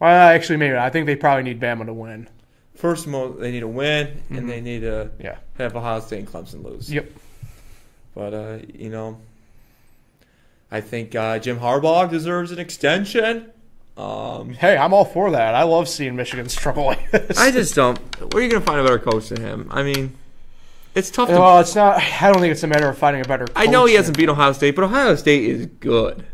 [0.00, 0.76] Well, actually, maybe.
[0.76, 2.28] I think they probably need Bama to win.
[2.74, 4.38] First of all, they need to win, Mhm.
[4.38, 5.36] and they need to Yeah.
[5.58, 6.92] have Ohio State and Clemson lose.
[6.92, 7.10] Yep.
[8.14, 9.18] But uh, you know,
[10.70, 13.46] I think uh, Jim Harbaugh deserves an extension.
[13.96, 15.54] Um, Hey, I'm all for that.
[15.54, 17.38] I love seeing Michigan struggle like this.
[17.38, 17.98] I just don't.
[18.32, 19.66] Where are you going to find a better coach than him?
[19.72, 20.14] I mean,
[20.98, 21.34] it's tough to.
[21.34, 21.96] well, it's not.
[21.98, 23.46] I don't think it's a matter of finding a better.
[23.56, 26.24] I know he hasn't beat Ohio State, but Ohio State is good.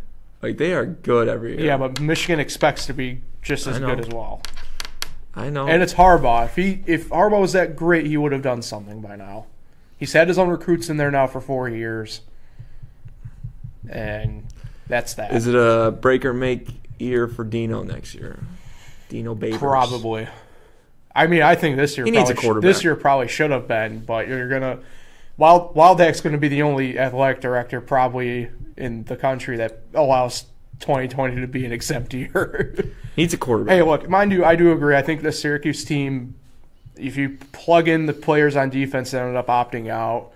[0.42, 1.66] Like they are good every year.
[1.66, 4.42] Yeah, but Michigan expects to be just as good as well.
[5.34, 5.66] I know.
[5.66, 6.44] And it's Harbaugh.
[6.46, 9.46] If he if Harbaugh was that great, he would have done something by now.
[9.98, 12.20] He's had his own recruits in there now for four years,
[13.88, 14.44] and
[14.86, 15.32] that's that.
[15.32, 18.38] is it a break or make year for Dino next year?
[19.08, 19.58] Dino Babers.
[19.58, 20.28] Probably.
[21.14, 22.68] I mean, I think this year He needs a probably sh- quarterback.
[22.68, 24.80] this year probably should have been, but you're gonna
[25.36, 30.44] Wild Wildhack's going to be the only athletic director probably in the country that allows
[30.80, 32.74] 2020 to be an exempt year.
[33.16, 33.74] Needs a quarterback.
[33.74, 34.94] hey, look, mind you, I do agree.
[34.96, 36.34] I think the Syracuse team,
[36.96, 40.30] if you plug in the players on defense that ended up opting out,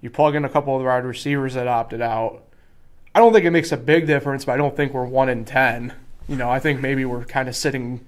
[0.00, 2.42] you plug in a couple of the wide receivers that opted out.
[3.14, 5.44] I don't think it makes a big difference, but I don't think we're one in
[5.44, 5.92] ten.
[6.28, 8.04] You know, I think maybe we're kind of sitting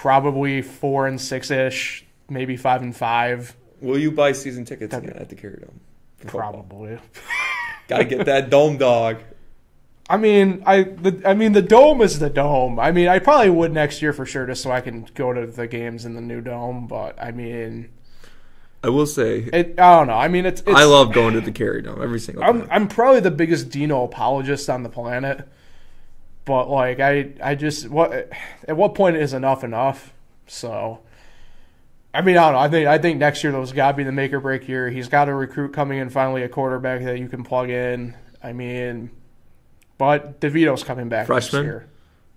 [0.00, 5.12] probably four and six ish, maybe five and five, Will you buy season tickets again
[5.16, 5.80] at the Carrier Dome?
[6.26, 6.98] probably.
[7.88, 9.18] Got to get that dome dog.
[10.08, 12.80] I mean, I the I mean the dome is the dome.
[12.80, 15.46] I mean, I probably would next year for sure, just so I can go to
[15.46, 16.86] the games in the new dome.
[16.86, 17.90] But I mean,
[18.82, 19.78] I will say, it.
[19.78, 20.14] I don't know.
[20.14, 20.62] I mean, it's.
[20.62, 22.68] it's I love going to the Carrier Dome every single I'm time.
[22.70, 25.46] I'm probably the biggest Dino apologist on the planet.
[26.44, 28.30] But like I I just what
[28.66, 30.12] at what point is enough enough?
[30.46, 31.00] So
[32.12, 32.58] I mean I don't know.
[32.60, 34.88] I think I think next year those got to be the make or break year.
[34.90, 38.14] He's got to recruit coming in finally a quarterback that you can plug in.
[38.42, 39.10] I mean,
[39.98, 41.62] but DeVito's coming back Freshman?
[41.62, 41.86] next year.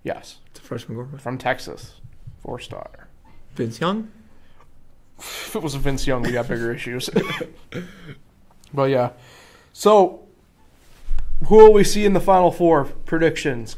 [0.02, 1.20] Yes, It's a freshman quarterback.
[1.22, 1.94] from Texas,
[2.40, 3.08] four star.
[3.54, 4.10] Vince Young.
[5.18, 7.08] If it was Vince Young, we got bigger issues.
[8.74, 9.10] but yeah,
[9.72, 10.26] so
[11.46, 13.76] who will we see in the final four predictions?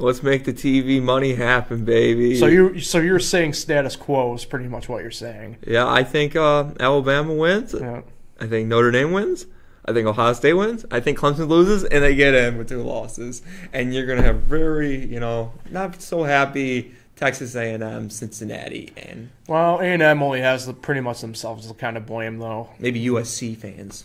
[0.00, 2.36] Let's make the TV money happen, baby.
[2.36, 5.56] So you so you're saying status quo is pretty much what you're saying.
[5.66, 7.74] yeah, I think uh, Alabama wins.
[7.74, 8.02] Yeah.
[8.40, 9.46] I think Notre Dame wins.
[9.84, 10.84] I think Ohio State wins.
[10.90, 13.42] I think Clemson loses, and they get in with two losses.
[13.72, 19.80] And you're gonna have very, you know, not so happy Texas A&M, Cincinnati, and Well,
[19.80, 22.68] A and M only has the, pretty much themselves to kind of blame though.
[22.78, 24.04] maybe USC fans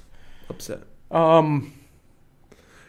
[0.50, 0.80] upset.
[1.12, 1.74] Um,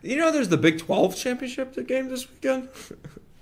[0.05, 2.69] You know, there's the Big 12 championship game this weekend.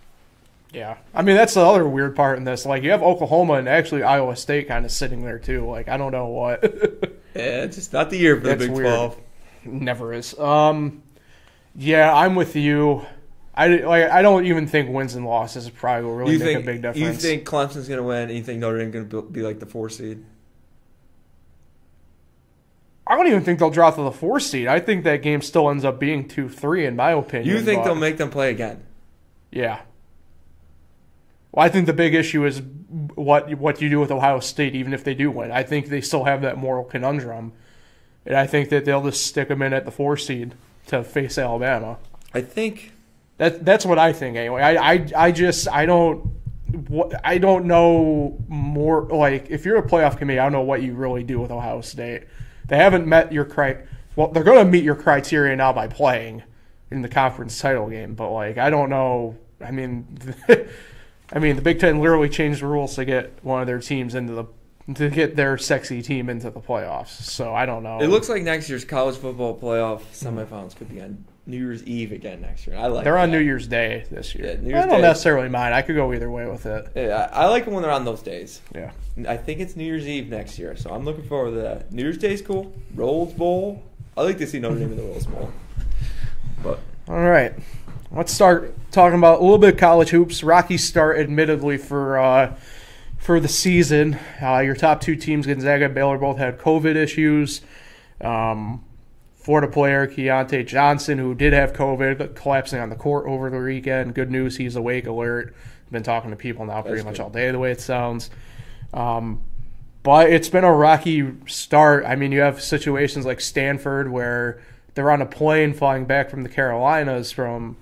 [0.73, 0.97] yeah.
[1.13, 2.65] I mean that's the other weird part in this.
[2.65, 5.69] Like you have Oklahoma and actually Iowa State kind of sitting there too.
[5.69, 6.63] Like I don't know what.
[7.35, 8.87] yeah, it's just not the year for That's the Big weird.
[8.87, 9.21] 12.
[9.65, 10.39] Never is.
[10.39, 11.03] Um,
[11.75, 13.07] yeah, I'm with you.
[13.55, 14.11] I like.
[14.11, 16.83] I don't even think wins and losses probably will really you make think a big
[16.83, 16.99] difference.
[16.99, 19.91] you think Clemson's gonna win, and you think Notre Dame's gonna be like the four
[19.91, 20.25] seed?
[23.07, 24.69] I don't even think they'll drop to the four seed.
[24.69, 27.49] I think that game still ends up being two three in my opinion.
[27.55, 28.85] You think but- they'll make them play again?
[29.51, 29.81] Yeah.
[31.51, 32.63] Well, I think the big issue is
[33.15, 35.51] what what you do with Ohio State, even if they do win.
[35.53, 37.53] I think they still have that moral conundrum,
[38.25, 40.55] and I think that they'll just stick them in at the four seed
[40.87, 41.99] to face Alabama.
[42.33, 42.93] I think
[43.37, 44.63] That that's what I think anyway.
[44.63, 46.21] I I, I just I don't
[46.89, 50.83] what I don't know more like if you're a playoff committee, I don't know what
[50.83, 52.23] you really do with Ohio State.
[52.69, 53.77] They haven't met your cri
[54.17, 56.43] well, they're going to meet your criteria now by playing
[56.91, 59.37] in the conference title game, but like I don't know.
[59.61, 60.07] I mean,
[61.33, 64.15] I mean the Big Ten literally changed the rules to get one of their teams
[64.15, 64.45] into the
[64.95, 67.23] to get their sexy team into the playoffs.
[67.23, 68.01] So I don't know.
[68.01, 72.13] it looks like next year's college football playoff semifinals could be on New Year's Eve
[72.13, 72.77] again next year.
[72.77, 73.03] I like.
[73.05, 73.37] they're on that.
[73.39, 74.47] New Year's Day this year.
[74.47, 75.01] Yeah, New I don't Day.
[75.03, 75.75] necessarily mind.
[75.75, 76.87] I could go either way with it.
[76.95, 78.61] Yeah, I I like it when they're on those days.
[78.75, 78.93] Yeah.
[79.29, 81.93] I think it's New Year's Eve next year, so I'm looking forward to that.
[81.93, 82.73] New Year's Day's cool.
[82.95, 83.83] Rose Bowl.
[84.17, 85.51] I like to see Notre Dame in the Rose Bowl.
[86.63, 86.79] But
[87.09, 87.53] All right.
[88.13, 90.45] Let's start talking about a little bit of college hoops.
[90.45, 92.55] Rocky start, admittedly, for uh,
[93.19, 94.19] for the season.
[94.41, 97.63] Uh, your top two teams, Gonzaga and Baylor, both had COVID issues.
[98.21, 98.85] Um,
[99.43, 104.15] Florida player Keyontae Johnson, who did have COVID, collapsing on the court over the weekend.
[104.15, 105.55] Good news, he's awake, alert.
[105.91, 107.23] Been talking to people now pretty That's much good.
[107.23, 108.31] all day, the way it sounds.
[108.95, 109.43] Um,
[110.05, 112.05] but it's been a rocky start.
[112.07, 114.63] I mean, you have situations like Stanford where
[114.95, 117.77] they're on a plane flying back from the Carolinas from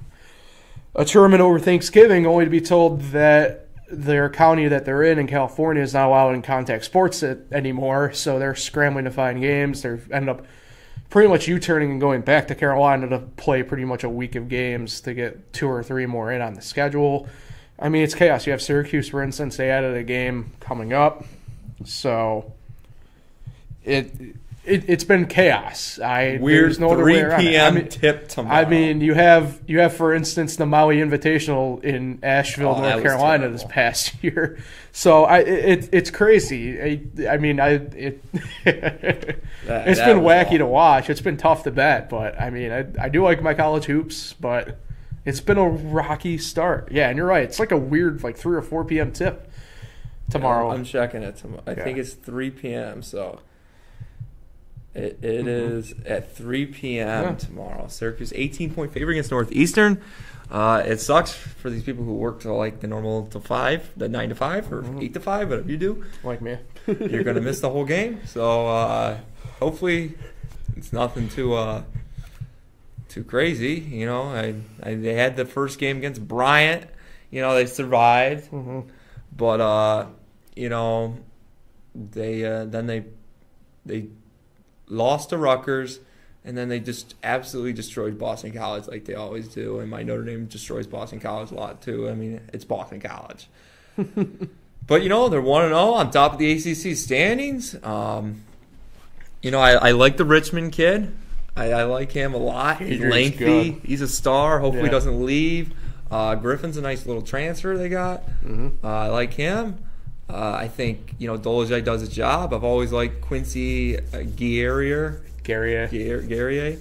[0.95, 5.27] a tournament over Thanksgiving, only to be told that their county that they're in in
[5.27, 8.13] California is not allowing contact sports anymore.
[8.13, 9.83] So they're scrambling to find games.
[9.83, 10.47] They're ended up
[11.11, 14.49] pretty much U-turning and going back to Carolina to play pretty much a week of
[14.49, 17.29] games to get two or three more in on the schedule.
[17.79, 18.47] I mean, it's chaos.
[18.47, 21.25] You have Syracuse, for instance, they added a game coming up,
[21.85, 22.53] so
[23.85, 25.99] it, it it's been chaos.
[25.99, 27.73] I Weird there's no other way 3 p.m.
[27.75, 28.57] I mean, tip tomorrow.
[28.57, 33.03] I mean, you have you have, for instance, the Maui Invitational in Asheville, Oh, North
[33.03, 34.59] Carolina, this past year.
[34.93, 36.81] So I, it, it's crazy.
[36.81, 38.23] I, I mean, I it
[38.65, 38.65] That-
[39.89, 40.59] it's that been wacky awful.
[40.59, 41.11] to watch.
[41.11, 44.35] It's been tough to bet, but I mean, I, I do like my college hoops,
[44.35, 44.79] but
[45.25, 46.91] it's been a rocky start.
[46.93, 47.45] Yeah, and you're right.
[47.45, 49.13] It's like a weird, like three or four p.m.
[49.13, 49.51] tip
[50.31, 50.71] tomorrow.
[50.71, 51.63] I'm checking it tomorrow.
[51.67, 51.85] I Yeah.
[51.85, 53.03] think it's 3 p.m.
[53.03, 53.41] So
[54.95, 55.79] it, it Mhm.
[55.79, 57.07] is at 3 p.m.
[57.25, 57.35] Yeah.
[57.35, 57.87] tomorrow.
[57.89, 60.01] Syracuse 18 point favor against Northeastern.
[60.51, 64.09] Uh, it sucks for these people who work to like the normal to five, the
[64.09, 65.01] nine to five or Mhm.
[65.03, 66.05] eight to five, whatever you do.
[66.25, 68.19] like me, You're gonna miss the whole game.
[68.27, 69.19] So uh,
[69.61, 70.15] hopefully
[70.77, 71.83] it's nothing too uh,
[73.09, 73.75] too crazy.
[73.75, 76.85] You know, I, I they had the first game against Bryant.
[77.31, 78.47] You know, they survived.
[78.49, 78.81] hmm
[79.37, 80.07] But uh,
[80.57, 81.17] you know,
[81.95, 83.05] they uh, then they
[83.87, 84.09] they
[84.91, 86.01] lost to Rutgers,
[86.45, 89.79] and then they just absolutely destroyed Boston College like they always do.
[89.79, 92.09] And my Notre Dame destroys Boston College a lot too.
[92.09, 93.47] I mean, it's Boston College.
[94.87, 97.77] but you know, they're one and zero on top of the ACC standings.
[97.85, 98.43] Um,
[99.43, 101.15] you know, I, I like the Richmond kid.
[101.57, 102.81] I, I like him a lot.
[102.81, 103.73] He's lengthy.
[103.73, 103.81] good.
[103.85, 104.61] He's a star.
[104.61, 104.91] Hopefully, Yeah.
[104.91, 105.73] doesn't leave.
[106.11, 108.23] Uh, Griffin's a nice little transfer they got.
[108.43, 109.79] hmm Uh, I like him.
[110.33, 112.55] Uh, I think you know Dolezaj does his job.
[112.55, 115.23] I've always liked Quincy uh, Guerrier.
[115.89, 116.79] Uh, Guerrier.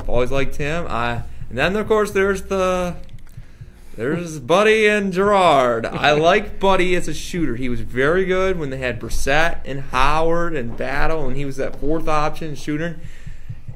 [0.00, 0.86] I've always liked him.
[0.88, 2.96] I and then of course there's the
[3.96, 5.86] there's Buddy and Girard.
[5.86, 7.56] I like Buddy as a shooter.
[7.56, 11.56] He was very good when they had Brissett and Howard and Battle, and he was
[11.56, 12.98] that fourth option shooter.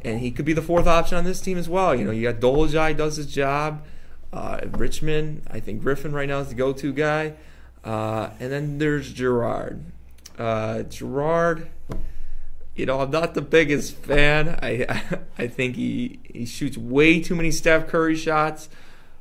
[0.04, 1.94] And he could be the fourth option on this team as well.
[1.94, 3.84] You know, you got Dolezaj does his job.
[4.32, 7.34] Uh, Richmond, I think Griffin right now is the go-to guy.
[7.84, 9.84] Uh, and then there's Girard.
[10.38, 11.68] Uh, Girard,
[12.74, 14.58] you know, I'm not the biggest fan.
[14.62, 15.02] I
[15.38, 18.68] I think he he shoots way too many Steph Curry shots.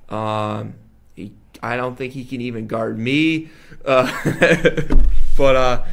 [0.10, 0.76] Um,
[1.16, 3.50] he, I don't think he can even guard me.
[3.86, 4.12] Uh,
[5.38, 5.84] but uh,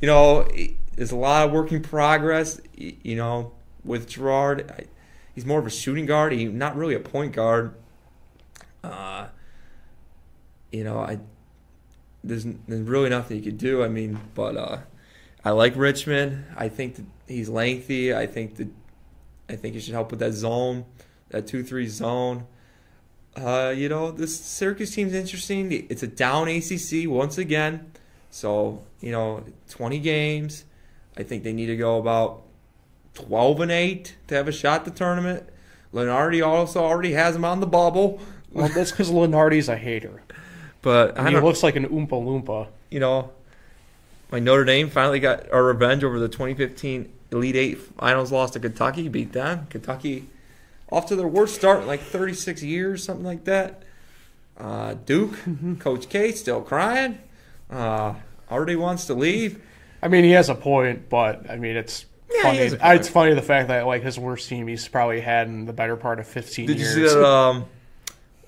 [0.00, 0.46] you know,
[0.94, 2.60] there's a lot of work in progress.
[2.76, 3.52] You know,
[3.82, 4.84] with Girard, I,
[5.34, 6.32] he's more of a shooting guard.
[6.32, 7.74] He's not really a point guard.
[8.84, 9.28] Uh,
[10.70, 11.18] you know, I
[12.22, 13.82] there's, there's really nothing you could do.
[13.82, 14.78] I mean, but uh,
[15.44, 16.44] I like Richmond.
[16.56, 18.14] I think that he's lengthy.
[18.14, 18.68] I think that
[19.48, 20.84] I think he should help with that zone,
[21.30, 22.46] that two three zone.
[23.36, 25.72] Uh, you know, this Syracuse team's interesting.
[25.88, 27.92] It's a down ACC once again,
[28.30, 30.64] so you know, 20 games.
[31.16, 32.42] I think they need to go about
[33.14, 35.48] 12 and eight to have a shot at the tournament.
[35.92, 38.20] Lunardi also already has him on the bubble,
[38.52, 40.22] Well, that's because Lunardi's a hater.
[40.82, 42.68] But I And he looks like an Oompa Loompa.
[42.90, 43.30] you know,
[44.32, 48.60] my Notre Dame finally got our revenge over the 2015 Elite Eight finals loss to
[48.60, 49.08] Kentucky.
[49.08, 49.66] Beat them.
[49.70, 50.28] Kentucky
[50.90, 53.82] off to their worst start in like 36 years, something like that.
[54.58, 55.38] Uh, Duke,
[55.78, 57.18] Coach K still crying.
[57.70, 58.14] Uh,
[58.50, 59.62] already wants to leave.
[60.02, 62.58] I mean, he has a point, but I mean, it's Yeah, funny.
[62.58, 62.94] has a point.
[63.00, 65.96] It's funny the fact that like his worst team he's probably had in the better
[65.96, 66.94] part of 15 Did you years.
[66.94, 67.64] see that um,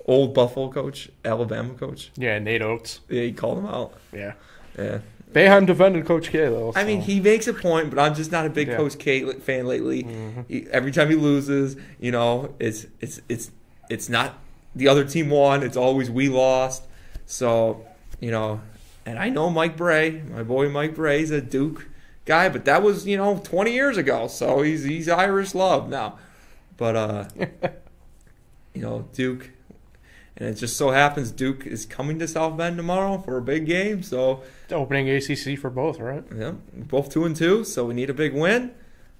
[0.05, 2.11] old Buffalo coach, Alabama coach?
[2.15, 2.99] Yeah, Nate Oats.
[3.09, 3.93] Yeah, he called him out.
[4.13, 4.33] Yeah,
[4.77, 4.99] Yeah.
[5.31, 6.73] Boeheim defended Coach K though.
[6.75, 8.75] I mean, he makes a point, but I'm just not a big Yeah.
[8.77, 10.03] Coach K fan lately.
[10.03, 10.45] Mhm.
[10.47, 13.49] He, every time he loses, you know, it's it's it's
[13.89, 14.37] it's not
[14.75, 15.63] the other team won.
[15.63, 16.83] It's always we lost.
[17.25, 17.83] So
[18.19, 18.61] you know,
[19.07, 21.87] and I know Mike Brey, my boy Mike Brey, Brey's a Duke
[22.25, 24.27] guy, but that was you know 20 years ago.
[24.27, 26.19] So he's he's Irish love now.
[26.77, 27.25] But uh,
[28.75, 29.49] you know, Duke.
[30.37, 33.65] And it just so happens Duke is coming to South Bend tomorrow for a big
[33.67, 36.23] game, so opening ACC for both, right?
[36.35, 38.71] yeah, both two and two, so we need a big win.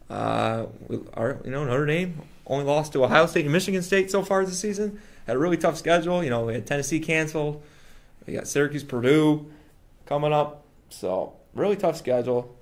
[0.10, 4.10] Uh, we- our, you know, Notre Dame only lost to Ohio State and Michigan State
[4.12, 5.00] so far this season.
[5.28, 6.24] Had a really tough schedule.
[6.24, 7.62] You know, we had Tennessee canceled.
[8.26, 9.52] We got Syracuse, Purdue
[10.06, 10.66] coming up.
[10.90, 12.56] So really tough schedule.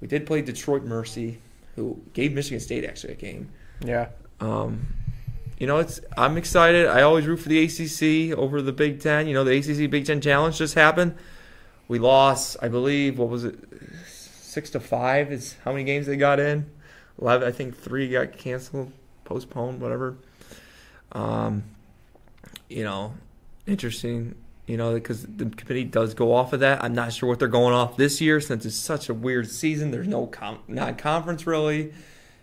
[0.00, 1.40] We did play Detroit Mercy,
[1.76, 3.50] who gave Michigan State actually a game.
[3.84, 4.08] Yeah.
[4.40, 4.86] Um,
[5.58, 6.86] you know, it's I'm excited.
[6.86, 9.26] I always root for the ACC over the Big Ten.
[9.26, 11.16] You know, the ACC Big Ten Challenge just happened.
[11.88, 13.58] We lost, I believe, what was it,
[14.06, 16.70] six to five is how many games they got in.
[17.20, 18.92] Eleven, I think three got canceled,
[19.24, 20.16] postponed, whatever.
[21.10, 21.64] Um,
[22.68, 23.14] you know,
[23.66, 24.36] interesting.
[24.66, 26.84] You know, because the committee does go off of that.
[26.84, 29.90] I'm not sure what they're going off this year since it's such a weird season.
[29.90, 30.30] There's no
[30.68, 31.94] non-conference really.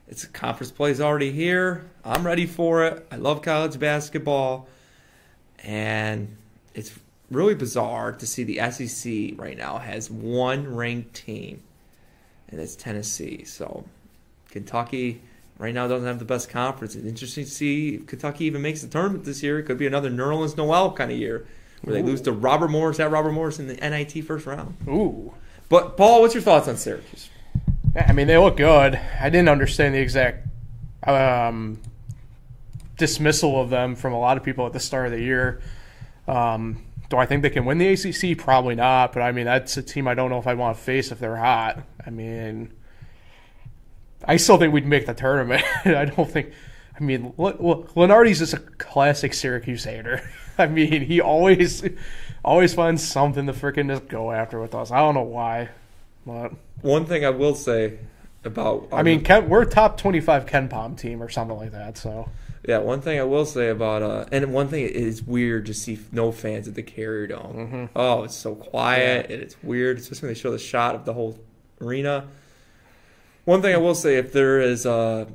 [0.08, 1.86] It's conference play is already here.
[2.04, 3.08] I'm ready for it.
[3.12, 4.68] I love college basketball,
[5.64, 6.36] and
[6.74, 6.92] it's
[7.32, 11.64] really bizarre to see the SEC right now has one ranked team,
[12.50, 13.44] and it's Tennessee.
[13.46, 13.86] So
[14.52, 15.22] Kentucky
[15.58, 16.96] right now doesn't have the best conference.
[16.96, 19.60] It's interesting to see if Kentucky even makes the tournament this year.
[19.60, 21.48] It could be another Nerlens Noel kind of year
[21.82, 24.76] where they lose to Robert Morris at Robert Morris in the NIT first round.
[24.88, 25.34] Ooh.
[25.68, 27.30] But Paul, what's your thoughts on Syracuse?
[27.96, 29.00] I mean, they look good.
[29.20, 30.48] I didn't understand the exact
[31.04, 31.80] um,
[32.98, 35.62] dismissal of them from a lot of people at the start of the year.
[36.28, 38.38] Um, do I think they can win the ACC?
[38.38, 39.14] Probably not.
[39.14, 41.20] But I mean, that's a team I don't know if I want to face if
[41.20, 41.84] they're hot.
[42.06, 42.74] I mean,
[44.24, 45.64] I still think we'd make the tournament.
[45.86, 46.52] I don't think.
[47.00, 50.28] I mean, Lunardi's just a classic Syracuse hater.
[50.58, 51.84] I mean, he always,
[52.44, 54.92] always finds something to freaking just go after with us.
[54.92, 55.70] I don't know why,
[56.26, 56.52] but
[56.82, 58.00] One thing I will say
[58.44, 61.98] about I mean, Ken, we're top twenty-five KenPom team or something like that.
[61.98, 62.30] So
[62.68, 65.74] Yeah, one thing I will say about uh, and one thing it is weird to
[65.74, 67.56] see no fans at the Carrier Dome.
[67.72, 67.90] Mhm.
[67.96, 71.14] Oh, it's so quiet and it's weird, especially when they show the shot of the
[71.14, 71.40] whole
[71.82, 72.28] arena.
[73.46, 75.26] One thing I will say, if there is, uh,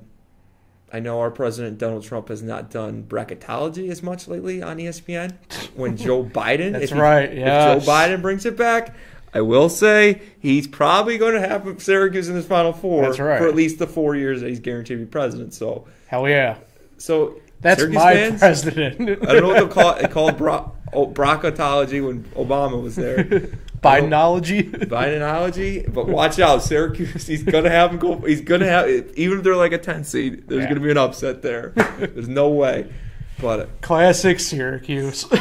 [0.93, 5.35] I know our president Donald Trump has not done bracketology as much lately on ESPN.
[5.75, 7.85] When Joe Biden, That's if he- right, yes.
[7.85, 8.97] Joe Biden brings it back.
[9.33, 13.39] I will say he's probably going to have Syracuse in his Final Four That's right.
[13.39, 15.55] for at least the four years that he's guaranteed to be president.
[15.55, 16.57] So, hell yeah,
[16.99, 19.01] so that's Syracuse my fans, president.
[19.23, 20.03] I don't know what they'll call it.
[20.03, 23.23] They called bro- oh, bracketology when Obama was there.
[23.81, 24.71] Bidenology.
[24.89, 27.27] Bidenology, but watch out, Syracuse.
[27.27, 28.17] He's gonna have him go.
[28.19, 30.49] He's gonna have even if they're like a ten seed.
[30.49, 30.69] There's Yeah.
[30.69, 31.71] gonna be an upset there.
[31.99, 32.93] There's no way.
[33.41, 35.25] But Classic Syracuse.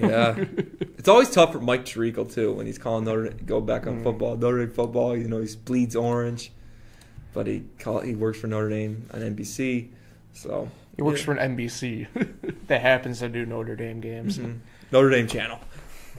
[0.00, 0.44] yeah,
[0.98, 3.88] it's always tough for Mike Tirico too when he's calling Notre go back Mm.
[3.98, 4.36] on football.
[4.36, 5.16] Notre Dame football.
[5.16, 6.52] You know he bleeds orange,
[7.32, 9.88] but he call he works for Notre Dame on NBC.
[10.32, 11.24] So he works yeah.
[11.26, 12.06] for an NBC
[12.68, 14.38] that happens to do Notre Dame games.
[14.38, 14.58] Mhm.
[14.92, 15.58] Notre Dame channel.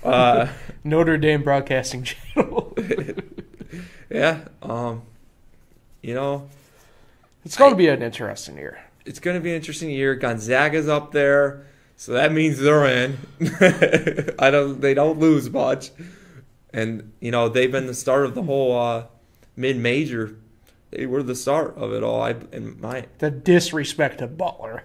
[0.03, 0.47] Uh,
[0.84, 2.76] Notre Dame Broadcasting Channel.
[4.09, 4.41] yeah.
[4.61, 5.01] Um,
[6.01, 6.49] you know,
[7.43, 8.80] it's going to be an interesting year.
[9.05, 10.15] it's going to be an interesting year.
[10.15, 11.65] Gonzaga's up there,
[11.98, 13.18] so that means they're in.
[14.39, 14.80] I don't.
[14.80, 15.91] They don't lose much,
[16.72, 19.06] and you know they've been the start of the whole uh,
[19.56, 20.38] mid-major.
[20.91, 22.22] They were the start of it all.
[22.22, 24.84] I in my The disrespect to Butler.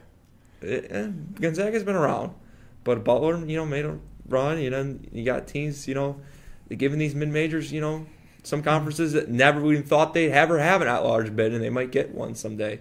[0.62, 1.08] eh, eh,
[1.40, 2.34] Gonzaga's been around,
[2.82, 3.98] but Butler, you know, made a
[4.28, 4.58] run.
[4.58, 5.86] You know, you got teams.
[5.86, 6.20] You know,
[6.66, 7.72] they're giving these mid-majors.
[7.72, 8.06] You know,
[8.42, 11.92] some conferences that never even thought they'd ever have an at-large bid, and they might
[11.92, 12.80] get one someday,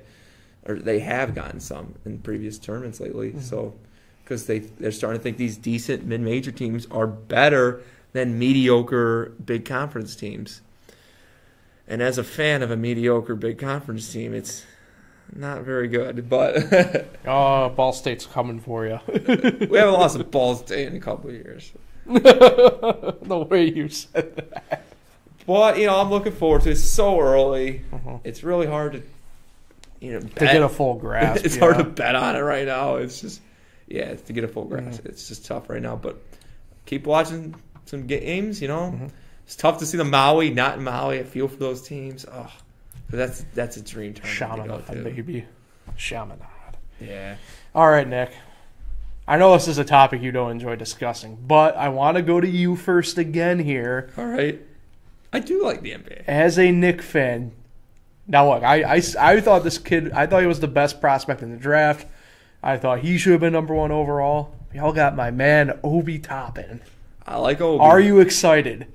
[0.65, 3.39] or they have gotten some in previous tournaments lately.
[3.39, 3.75] So,
[4.31, 7.81] because they they're starting to think these decent mid-major teams are better
[8.13, 10.61] than mediocre big conference teams.
[11.85, 14.63] And as a fan of a mediocre big conference team, it's
[15.35, 16.29] not very good.
[16.29, 18.99] But Oh, Ball State's coming for you.
[19.07, 21.73] we haven't lost a Ball State in a couple of years.
[22.05, 24.83] the way you said that.
[25.45, 26.73] But you know, I'm looking forward to it.
[26.73, 27.81] It's so early.
[27.91, 28.21] Mhm.
[28.23, 29.01] It's really hard to,
[29.99, 31.43] you know, To get a full grasp.
[31.43, 31.59] it's yeah.
[31.63, 32.95] hard to bet on it right now.
[32.95, 33.41] It's just,
[33.93, 35.07] yeah, to get a full grasp, Mhm.
[35.07, 35.95] it's just tough right now.
[35.95, 36.17] But
[36.85, 38.61] keep watching some games.
[38.61, 39.09] You know, Mhm.
[39.45, 41.19] it's tough to see the Maui not in Maui.
[41.19, 42.25] I feel for those teams.
[42.31, 42.51] Oh,
[43.09, 44.95] but that's that's a dream go Chaminade, to.
[45.03, 45.45] baby.
[45.97, 46.45] Chaminade.
[46.99, 47.35] Yeah.
[47.75, 48.31] All right, Nick.
[49.27, 52.41] I know this is a topic you don't enjoy discussing, but I want to go
[52.41, 54.09] to you first again here.
[54.17, 54.59] All right.
[55.31, 56.23] I do like the NBA.
[56.27, 57.51] As a Knick fan,
[58.27, 61.41] now look, I, I, I thought this kid, I thought he was the best prospect
[61.41, 62.05] in the draft.
[62.63, 64.55] I thought he should have been number one overall.
[64.73, 66.81] Y'all got my man Obi Toppin.
[67.25, 67.81] I like Obi.
[67.81, 68.87] Are you excited?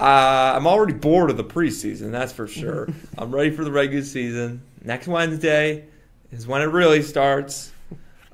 [0.00, 2.88] Uh, I'm already bored of the preseason, that's for sure.
[3.18, 4.62] I'm ready for the regular season.
[4.82, 5.86] Next Wednesday
[6.32, 7.72] is when it really starts.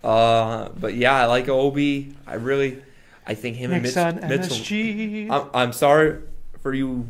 [0.02, 2.14] Uh, but yeah, I like Obi.
[2.26, 2.82] I really,
[3.26, 4.56] I think him Nick's and Mitch, Mitchell.
[4.56, 5.30] MSG.
[5.30, 6.22] I'm, I'm sorry
[6.62, 7.06] for you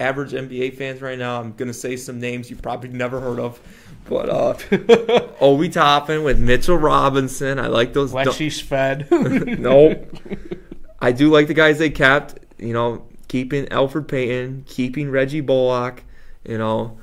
[0.00, 1.40] average NBA fans right now.
[1.40, 3.60] I'm gonna say some names you probably never heard of,
[4.08, 7.58] but uh, Obi Toppin with Mitchell Robinson.
[7.58, 8.12] I like those.
[8.12, 9.10] Lexi Sved.
[9.58, 10.16] Nope.
[11.00, 12.38] I do like the guys they kept.
[12.58, 16.02] You know, keeping Elfrid Payton, keeping Reggie Bullock.
[16.46, 16.98] You know,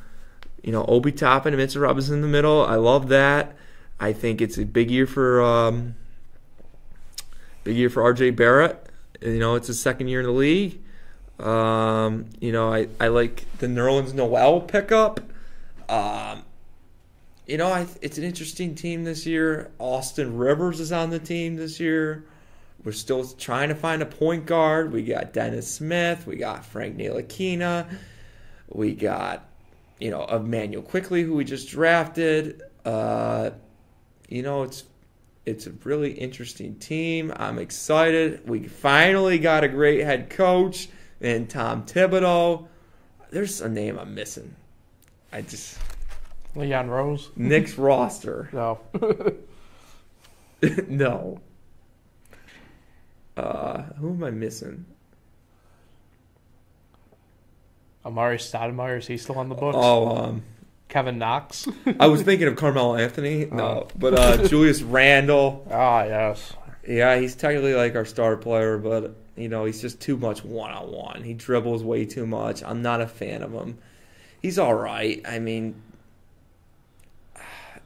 [0.64, 2.66] You know, Obi Toppin and Mitchell Robinson in the middle.
[2.66, 3.56] I love that.
[4.00, 5.96] I think it's a big year for um,
[7.64, 8.90] big year for RJ Barrett.
[9.22, 10.80] You know, it's his second year in the league.
[11.40, 15.20] Um, you know, I, I like the Nerlens Noel pickup.
[15.90, 16.44] Um,
[17.52, 19.72] you know, I, it's an interesting team this year.
[19.78, 22.24] Austin Rivers is on the team this year.
[22.86, 24.94] We're still trying to find a point guard.
[24.94, 26.26] We got Dennis Smith.
[26.26, 27.94] We got Frank Ntilikina.
[28.70, 29.50] We got,
[30.00, 32.62] you know, Immanuel Quickley, who we just drafted.
[32.86, 33.50] Uh,
[34.30, 34.86] you know, it's
[35.46, 37.34] it's a really interesting team.
[37.36, 38.48] I'm excited.
[38.48, 40.88] We finally got a great head coach
[41.20, 42.70] and Tom Thibodeau.
[43.30, 44.56] There's a name I'm missing.
[45.34, 45.78] I just
[46.56, 47.30] Leon Rose.
[47.36, 48.50] Knicks roster.
[48.52, 48.80] No.
[50.88, 51.40] no.
[53.38, 54.86] Uh, who am I missing?
[58.06, 59.78] Amar'e Stoudemire is he still on the books?
[59.80, 60.44] Oh, um,
[60.90, 61.68] Kevin Knox.
[62.00, 63.46] I was thinking of Carmelo Anthony.
[63.46, 65.66] No, but uh, Julius Randle.
[65.72, 66.54] Ah, yes.
[66.88, 70.72] Yeah, he's technically like our star player, but you know he's just too much one
[70.72, 71.24] on one.
[71.24, 72.64] He dribbles way too much.
[72.64, 73.78] I'm not a fan of him.
[74.42, 75.22] He's all right.
[75.26, 75.80] I mean,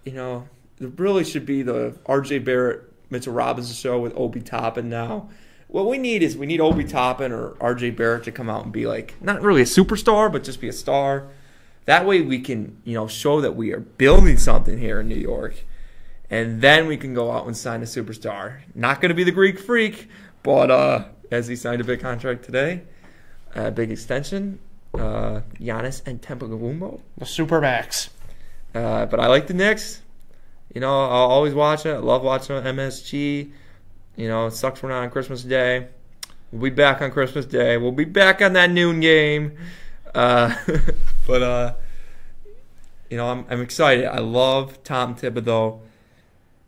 [0.06, 0.48] you know,
[0.80, 2.40] it really should be the R.J.
[2.40, 5.30] Barrett, Mitchell Robinson show with Obi Toppin now.
[5.68, 7.92] What we need is we need Obi Toppin or R.J.
[7.92, 10.74] Barrett to come out and be like not really a superstar, but just be a
[10.74, 11.28] star.
[11.86, 15.16] That way we can you know show that we are building something here in New
[15.16, 15.66] York
[16.30, 18.62] and then we can go out and sign a superstar.
[18.74, 20.10] Not going to be the Greek Freak,
[20.44, 22.82] but uh, as he signed a big contract today,
[23.54, 24.60] a big extension,
[24.94, 27.02] uh, Giannis and Antetokounmpo.
[27.18, 28.10] The Supermax.
[28.76, 30.02] Uh, but I like the Knicks.
[30.74, 31.94] You know, I'll always watch it.
[31.94, 33.52] I love watching MSG.
[34.18, 35.88] You know, it sucks we're not on Christmas Day.
[36.52, 37.78] We'll be back on Christmas Day.
[37.78, 39.58] We'll be back on that noon game.
[40.14, 40.56] Uh,
[41.28, 41.74] but uh,
[43.10, 44.06] you know, I'm I'm excited.
[44.06, 45.80] I love Tom Thibodeau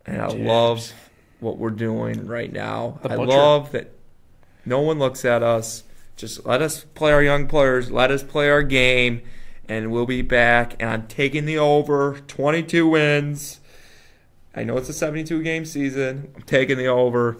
[0.06, 0.46] and I Yes.
[0.46, 0.92] love
[1.40, 2.98] what we're doing right now.
[3.04, 3.92] I love that
[4.64, 5.84] no one looks at us.
[6.16, 7.90] Just let us play our young players.
[7.90, 9.22] Let us play our game,
[9.68, 10.74] and we'll be back.
[10.80, 13.60] And I'm taking the over 22 wins.
[14.54, 16.32] I know it's a 72 game season.
[16.34, 17.38] I'm taking the over.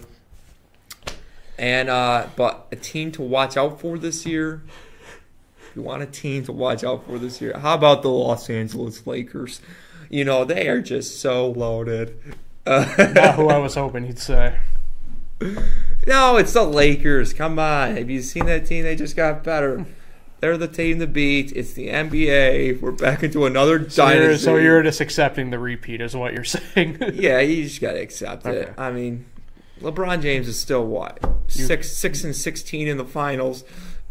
[1.57, 4.63] And uh, but a team to watch out for this year.
[5.69, 8.49] If you want a team to watch out for this year, how about the Los
[8.49, 9.59] Angeles Lakers?
[10.09, 12.17] You know they are just so loaded.
[12.65, 14.57] Uh, Not who I was hoping he'd say.
[16.07, 17.33] no, it's the Lakers.
[17.33, 17.95] Come on.
[17.97, 18.83] Have you seen that team?
[18.83, 19.85] They just got better.
[20.39, 21.51] They're the team to beat.
[21.53, 22.79] It's the NBA.
[22.81, 24.45] We're back into another So you're, dynasty.
[24.45, 26.97] so you're just accepting the repeat, is what you're saying.
[27.13, 28.73] yeah, you just gotta accept it.
[28.77, 29.25] I mean,
[29.81, 33.63] LeBron James is still what six, six and sixteen in the finals,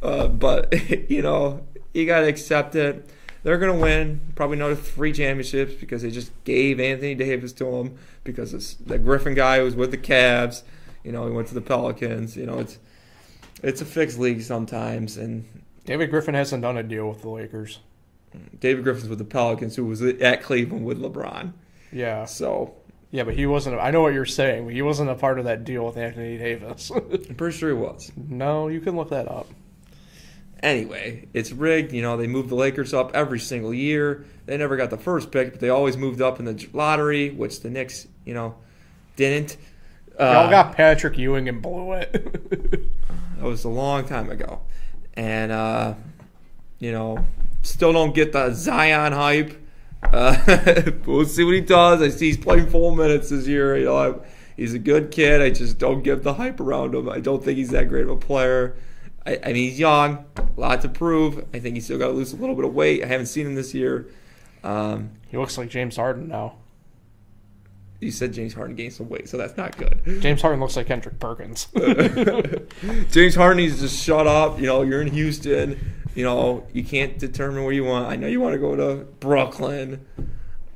[0.03, 0.75] uh, but
[1.11, 3.09] you know you gotta accept it.
[3.43, 7.97] They're gonna win probably another three championships because they just gave Anthony Davis to them
[8.25, 10.63] because it's the Griffin guy who was with the Cavs.
[11.05, 12.37] You know, he went to the Pelicans.
[12.37, 12.79] You know, it's
[13.63, 15.47] it's a fixed league sometimes, and
[15.89, 17.79] David Griffin hasn't done a deal with the Lakers.
[18.61, 21.55] David Griffin's with the Pelicans, who was at Cleveland with LeBron.
[21.91, 22.27] Yeah.
[22.27, 22.75] So
[23.11, 23.81] Yeah, but he wasn't.
[23.81, 26.37] I know what you're saying, but he wasn't a part of that deal with Anthony
[26.37, 26.91] Davis.
[26.91, 28.13] I'm pretty sure he was.
[28.29, 29.47] no, you can look that up.
[30.63, 31.95] Anyway, it's rigged.
[31.95, 34.27] You know, they move the Lakers up every single year.
[34.45, 37.63] They never got the first pick, but they always moved up in the lottery, which
[37.63, 38.57] the Knicks, you know,
[39.17, 39.57] didn't.
[40.21, 42.13] Uh, Y'all got Patrick Ewing and blew it.
[43.39, 44.61] that was a long time ago,
[45.19, 45.95] and uh,
[46.79, 47.25] you know,
[47.63, 49.53] still don't get the Zion hype.
[50.03, 52.01] Uh, we'll see what he does.
[52.01, 53.77] I see he's playing four minutes this year.
[53.77, 54.15] You know, I,
[54.57, 55.43] he's a good kid.
[55.43, 57.09] I just don't give the hype around him.
[57.09, 58.77] I don't think he's that great of a player.
[59.27, 61.45] I, I mean, he's young, a lot to prove.
[61.53, 63.03] I think he's still got to lose a little bit of weight.
[63.03, 64.07] I haven't seen him this year.
[64.63, 66.55] Um, he looks like James Harden now.
[68.01, 70.01] You said James Harden gained some weight, so that's not good.
[70.21, 71.67] James Harden looks like Kendrick Perkins.
[73.11, 74.61] James Harden needs to just shut up.
[74.61, 75.95] You know, you're in Houston.
[76.15, 78.09] You know, you can't determine where you want.
[78.09, 80.05] I know you want to go to Brooklyn.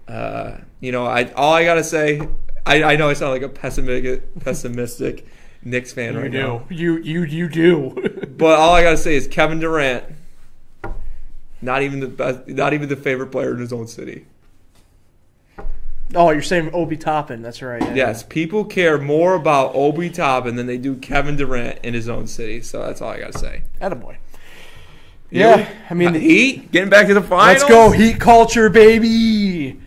[0.08, 2.20] Uh, you know, I all I gotta say,
[2.66, 5.26] I, I know I sound like a pessimistic, pessimistic
[5.64, 6.38] Knicks fan you right do.
[6.38, 8.26] now, You you you do.
[8.36, 10.04] but all I gotta say is Kevin Durant,
[11.60, 14.26] not even the best, not even the favorite player in his own city.
[16.14, 17.42] Oh, you're saying Obi Toppin?
[17.42, 17.80] That's right.
[17.82, 17.94] yeah.
[17.94, 22.26] Yes, people care more about Obi Toppin than they do Kevin Durant in his own
[22.26, 22.60] city.
[22.62, 23.62] So that's all I gotta say.
[23.80, 24.16] Attaboy.
[25.30, 25.40] You?
[25.40, 27.62] Yeah, I mean, the Heat getting back to the finals.
[27.62, 29.80] Let's go Heat culture, baby.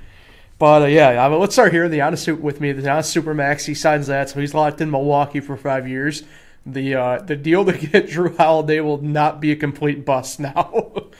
[0.57, 1.88] But uh, yeah, I mean, let's start here.
[1.88, 2.71] The suit with me.
[2.71, 3.65] The Giannis Supermax.
[3.65, 6.23] He signs that, so he's locked in Milwaukee for five years.
[6.65, 10.93] The uh, the deal to get Jrue Holiday will not be a complete bust now.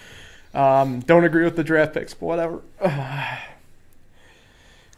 [0.56, 2.62] Um, don't agree with the draft picks, but whatever.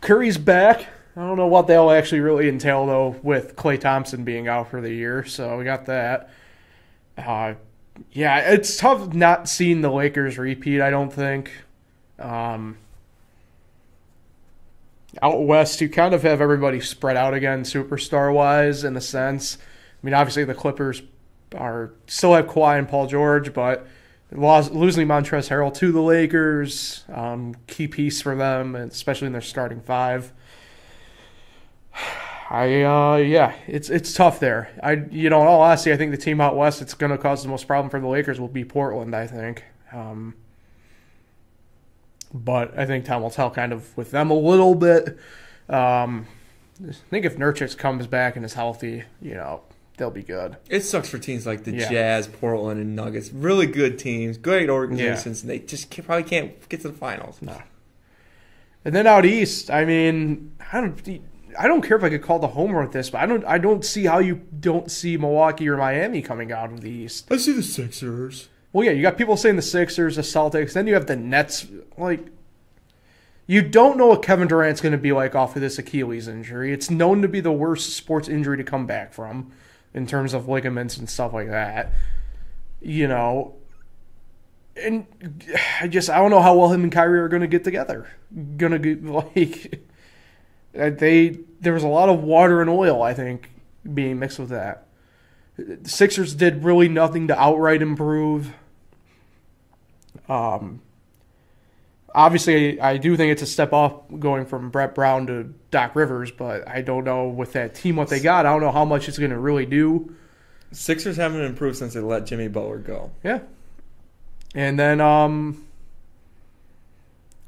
[0.02, 0.88] Curry's back.
[1.16, 4.82] I don't know what they'll actually really entail though, with Klay Thompson being out for
[4.82, 5.26] the year.
[5.26, 6.30] So we got that.
[7.18, 7.56] Uh,
[8.12, 10.82] yeah, it's tough not seeing the Lakers repeat.
[10.82, 11.52] I don't think.
[12.20, 12.78] Um,
[15.22, 19.58] out west, you kind of have everybody spread out again, superstar wise, in a sense.
[19.60, 21.02] I mean, obviously the Clippers
[21.56, 23.88] are still have Kawhi and Paul George, but
[24.32, 29.82] losing Montrezl Harrell to the Lakers, um, key piece for them, especially in their starting
[29.82, 30.32] five.
[32.50, 34.70] I uh, yeah, it's it's tough there.
[34.82, 37.18] I you know, in all honesty, I think the team out west that's going to
[37.18, 39.14] cause the most problem for the Lakers will be Portland.
[39.14, 39.66] I think.
[39.92, 40.34] Um,
[42.34, 45.18] but I think time will tell kind of with them a little bit.
[45.70, 46.28] Um,
[46.88, 49.62] I think if Nurkic comes back and is healthy, you know,
[49.98, 50.58] they'll be good.
[50.70, 51.90] It sucks for teams like the Yeah.
[51.90, 53.32] Jazz, Portland, and Nuggets.
[53.32, 57.40] Really good teams, great organizations, and they just ca- probably can't get to the finals.
[57.42, 57.62] No.
[58.86, 61.22] And then out east, I mean, I don't,
[61.60, 63.58] I don't care if I could call the homer with this, but I don't, I
[63.58, 67.28] don't see how you don't see Milwaukee or Miami coming out of the East.
[67.32, 68.48] I see the Sixers.
[68.72, 71.66] Well, yeah, you got people saying the Sixers, the Celtics, then you have the Nets.
[71.98, 72.28] Like,
[73.48, 76.72] you don't know what Kevin Durant's going to be like off of this Achilles injury.
[76.72, 79.52] It's known to be the worst sports injury to come back from,
[79.98, 81.92] in terms of ligaments and stuff like that.
[82.80, 83.56] You know,
[84.82, 85.08] and
[85.82, 88.08] I just I don't know how well him and Kyrie are going to get together.
[88.58, 89.82] Going to get like
[90.74, 93.50] they there was a lot of water and oil I think
[93.92, 94.86] being mixed with that.
[95.58, 98.54] The Sixers did really nothing to outright improve.
[100.30, 100.82] Um,
[102.14, 106.32] obviously, I do think it's a step off going from Brett Brown to Doc Rivers,
[106.32, 108.46] but I don't know with that team what they got.
[108.46, 110.16] I don't know how much it's going to really do.
[110.72, 113.12] Sixers haven't improved since they let Jimmy Butler go.
[113.24, 113.40] Yeah.
[114.54, 115.66] And then um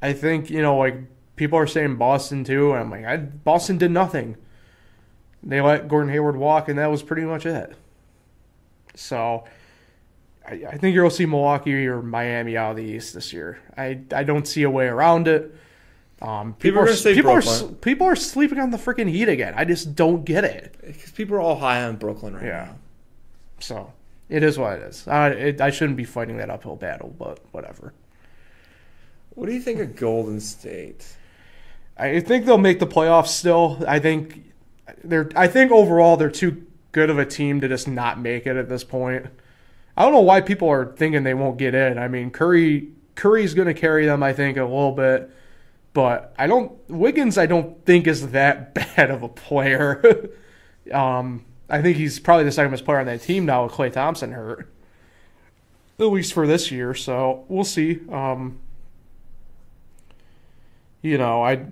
[0.02, 0.96] I think, you know, like
[1.36, 4.36] people are saying Boston too, and I'm like, I, Boston did nothing.
[5.42, 7.74] They let Gordon Hayward walk and that was pretty much it.
[8.94, 9.44] So
[10.46, 13.58] I, I think you'll see Milwaukee or Miami out of the East this year.
[13.76, 15.54] I, I don't see a way around it.
[16.22, 17.42] Um, People are are say people are
[17.80, 19.54] people are sleeping on the freaking Heat again.
[19.56, 20.74] I just don't get it.
[20.84, 22.64] Because people are all high on Brooklyn right Yeah.
[22.66, 22.76] now.
[23.58, 23.92] So
[24.28, 25.08] it is what it is.
[25.08, 27.94] I, it, I shouldn't be fighting that uphill battle, but whatever.
[29.30, 31.06] What do you think of Golden State?
[31.96, 33.82] I think they'll make the playoffs still.
[33.86, 34.52] I think
[35.04, 35.30] they're.
[35.36, 38.68] I think overall they're too good of a team to just not make it at
[38.68, 39.26] this point.
[39.96, 41.98] I don't know why people are thinking they won't get in.
[41.98, 44.22] I mean, Curry Curry's going to carry them.
[44.22, 45.30] I think a little bit,
[45.92, 46.72] but I don't.
[46.88, 50.30] Wiggins, I don't think is that bad of a player.
[50.92, 53.92] um, I think he's probably the second best player on that team now with Klay
[53.92, 54.72] Thompson hurt,
[55.98, 56.94] at least for this year.
[56.94, 58.00] So we'll see.
[58.10, 58.58] Um,
[61.02, 61.66] you know, I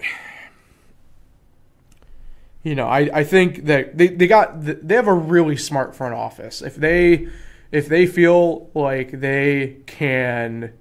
[2.62, 6.14] you know, I, I think that they, they got they have a really smart front
[6.14, 6.62] office.
[6.62, 7.28] If they
[7.76, 10.72] if they feel like they can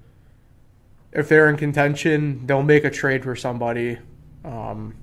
[1.11, 3.97] if they're in contention, they'll make a trade for somebody.
[4.45, 4.95] Um,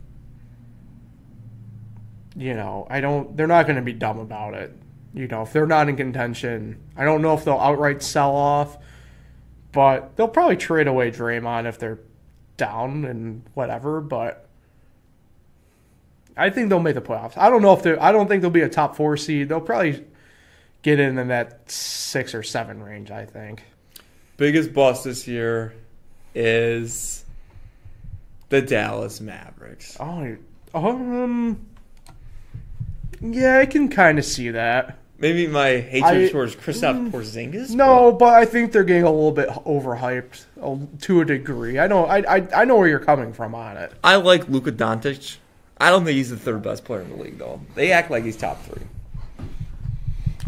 [2.34, 4.74] you know, I don't they're not going to be dumb about it.
[5.12, 8.78] You know, if they're not in contention, I don't know if they'll outright sell off,
[9.72, 12.01] but they'll probably trade away Draymond if they're
[12.57, 14.49] down and whatever, but
[16.38, 17.36] I think they'll make the playoffs.
[17.36, 18.03] I don't know if they're.
[18.03, 19.51] I don't think they'll be a top 4 seed.
[19.51, 20.07] They'll probably
[20.83, 23.62] get in in that 6 or 7 range, I think.
[24.37, 25.72] Biggest bust this year
[26.35, 27.24] is
[28.49, 29.97] the Dallas Mavericks.
[30.01, 30.37] Oh,
[30.74, 31.66] um
[33.20, 34.99] yeah, I can kind of see that.
[35.18, 37.70] Maybe my hatred I- towards Kristaps mm, Porzingis.
[37.70, 41.78] No, but I think they're getting a little bit overhyped uh, to a degree.
[41.78, 43.93] I know, I, I, I know where you're coming from on it.
[44.03, 45.37] I like Luka Doncic.
[45.78, 47.61] I don't think he's the third best player in the league, though.
[47.76, 48.83] They act like he's top three.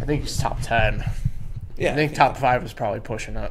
[0.05, 1.03] I think he's top ten.
[1.79, 3.51] Yeah, I think top five is probably pushing it.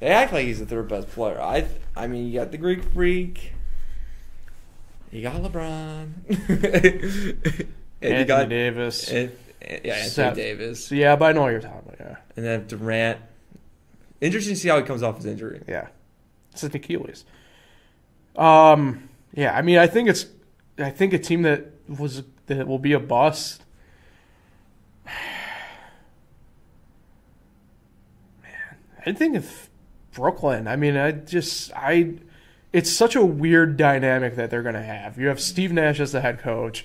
[0.00, 1.40] They act like he's the third best player.
[1.40, 3.52] I, I mean, you got the Greek Freak.
[5.12, 6.08] You got LeBron.
[6.28, 7.62] and
[8.02, 9.08] Anthony you got Davis.
[9.12, 9.30] and-
[9.62, 10.34] and- yeah, Anthony Seth.
[10.34, 11.96] Davis, yeah, but I know what you're talking about.
[12.00, 13.20] Yeah, and then Durant.
[14.20, 15.62] Interesting to see how he comes off his injury.
[15.68, 15.86] yeah.
[16.50, 17.24] It's an Achilles.
[18.34, 19.56] Um, yeah.
[19.56, 20.26] I mean, I think it's,
[20.78, 23.62] I think a team that was that will be a bust.
[29.06, 29.68] I think if
[30.12, 30.66] Brooklyn.
[30.68, 32.14] I mean, I just I.
[32.72, 35.16] It's such a weird dynamic that they're going to have.
[35.18, 36.84] You have Steve Nash as the head coach.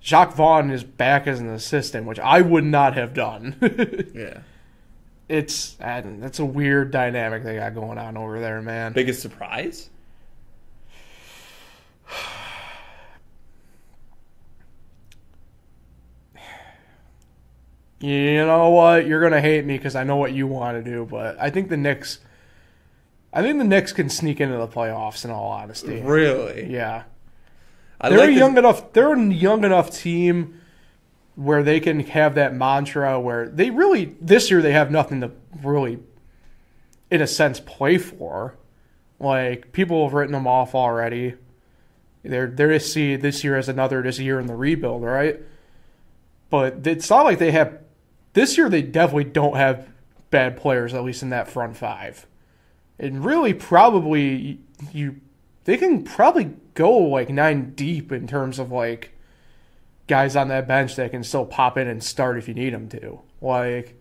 [0.00, 3.56] Jacque Vaughn is back as an assistant, which I would not have done.
[4.14, 4.40] Yeah.
[5.28, 8.92] it's that's a weird dynamic they got going on over there, man.
[8.92, 9.88] Biggest surprise?
[18.04, 19.06] You know what?
[19.06, 21.68] You're gonna hate me because I know what you want to do, but I think
[21.68, 22.18] the Knicks.
[23.32, 25.24] I think the Knicks can sneak into the playoffs.
[25.24, 26.70] In all honesty, Really?
[26.72, 27.04] yeah,
[28.00, 28.92] I they're like a the- young enough.
[28.92, 30.60] They're a young enough team
[31.36, 35.30] where they can have that mantra where they really this year they have nothing to
[35.62, 35.98] really,
[37.10, 38.54] in a sense, play for.
[39.18, 41.34] Like people have written them off already.
[42.22, 45.40] They're they're to see this year as another this year in the rebuild, right?
[46.50, 47.78] But it's not like they have
[48.34, 48.68] this year.
[48.68, 49.88] They definitely don't have
[50.30, 52.26] bad players, at least in that front five.
[52.98, 54.60] And really, probably
[54.92, 55.20] you
[55.64, 59.12] they can probably go like nine deep in terms of like
[60.06, 62.88] guys on that bench that can still pop in and start if you need them
[62.90, 63.20] to.
[63.40, 63.98] Like,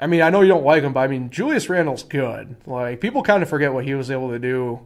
[0.00, 2.56] I mean, I know you don't like him, but I mean, Julius Randle's good.
[2.66, 4.80] Like, people kind of forget what he was able to do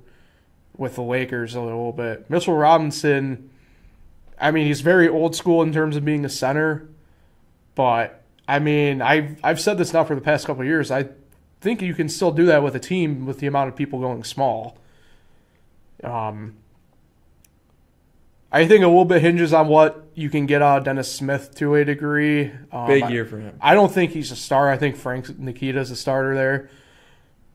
[0.77, 2.29] with the Lakers a little bit.
[2.29, 3.51] Mitchell Robinson,
[4.39, 6.89] I mean, he's very old school in terms of being a center,
[7.79, 10.91] but I mean, I've I've said this now for the past couple of years.
[10.91, 11.11] I
[11.61, 14.25] think you can still do that with a team with the amount of people going
[14.25, 14.77] small.
[16.03, 16.57] Um,
[18.51, 21.55] I think a little bit hinges on what you can get out of Dennis Smith
[21.59, 22.51] to a degree.
[22.73, 23.57] Um, Big year for him.
[23.61, 24.69] I don't think he's a star.
[24.69, 26.69] I think Frank Nikita's a starter there.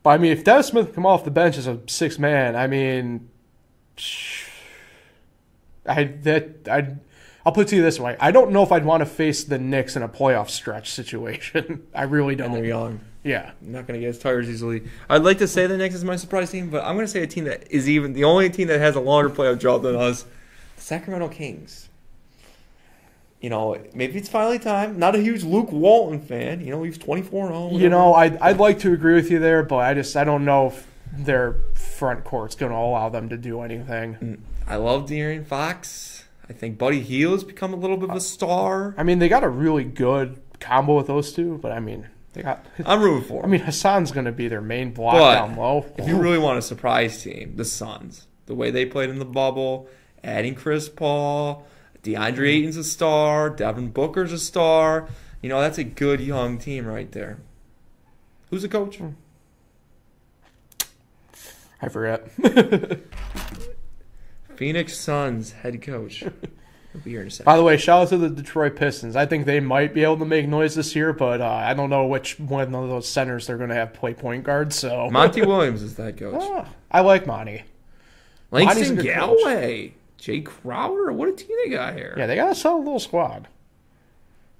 [0.02, 2.66] But I mean, if Dennis Smith come off the bench as a six man, I
[2.66, 3.28] mean,
[5.84, 6.96] I that I.
[7.46, 9.44] I'll put it to you this way: I don't know if I'd want to face
[9.44, 11.86] the Knicks in a playoff stretch situation.
[11.94, 12.64] I really And they're don't.
[12.66, 13.00] young.
[13.22, 14.82] Yeah, not going to get as tired as easily.
[15.08, 17.22] I'd like to say the Knicks is my surprise team, but I'm going to say
[17.22, 19.96] a team that is even the only team that has a longer playoff drought than
[19.96, 20.24] us,
[20.76, 21.88] the Sacramento Kings.
[23.40, 24.98] You know, maybe it's finally time.
[24.98, 26.60] Not a huge Luke Walton fan.
[26.62, 27.80] You know, he's 24 and 0.
[27.82, 30.44] you know, I'd I'd like to agree with you there, but I just I don't
[30.46, 34.14] know if their front court's going to allow them to do anything.
[34.16, 36.13] Mm, I love De'Aaron Fox.
[36.48, 38.94] I think Buddy Hield's become a little bit of a uh, star.
[38.98, 42.42] I mean, they got a really good combo with those two, but I mean, they
[42.42, 42.66] got.
[42.86, 45.86] I'm rooting for I mean, Hassan's going to be their main block But down low.
[45.96, 49.24] If you really want a surprise team, the Suns, the way they played in the
[49.24, 49.88] bubble,
[50.22, 51.66] adding Chris Paul,
[52.02, 52.44] DeAndre mm-hmm.
[52.44, 55.08] Ayton's a star, Devin Booker's a star.
[55.40, 57.38] You know, that's a good young team right there.
[58.50, 58.98] Who's the coach?
[58.98, 59.10] Hmm.
[61.80, 62.28] I forget.
[64.56, 66.24] Phoenix Suns head coach.
[66.94, 67.46] He'll be here in a second.
[67.46, 69.16] By the way, shout out to the Detroit Pistons.
[69.16, 71.90] I think they might be able to make noise this year, but uh, I don't
[71.90, 74.72] know which one of those centers they're going to have play point guard.
[74.72, 76.40] So Monty Williams is that head coach.
[76.42, 77.64] Ah, I like Monty.
[78.52, 79.94] Langston Galloway.
[80.20, 81.12] Jae Crowder.
[81.12, 82.14] What a team they got here.
[82.16, 83.48] Yeah, they got a solid little squad.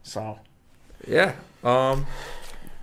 [0.02, 0.40] So
[1.06, 1.34] Yeah.
[1.62, 2.04] Um,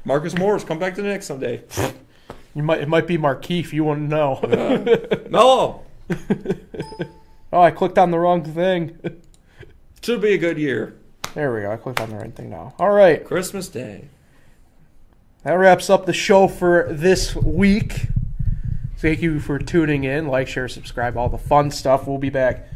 [0.05, 1.63] Marcus Morris, come back to the Knicks someday.
[2.55, 3.73] you might it might be Markieff.
[3.73, 4.39] You wouldn't know.
[5.29, 5.83] Mello.
[7.53, 8.97] oh, I clicked on the wrong thing.
[10.01, 10.97] Should be a good year.
[11.33, 11.71] There we go.
[11.71, 12.73] I clicked on the right thing now.
[12.79, 13.23] All right.
[13.23, 14.09] Christmas Day.
[15.43, 18.07] That wraps up the show for this week.
[18.97, 20.27] Thank you for tuning in.
[20.27, 22.07] Like, share, subscribe, all the fun stuff.
[22.07, 22.67] We'll be back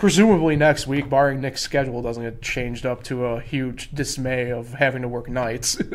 [0.00, 4.72] presumably next week, barring Nick's schedule doesn't get changed up to a huge dismay of
[4.72, 5.78] having to work nights.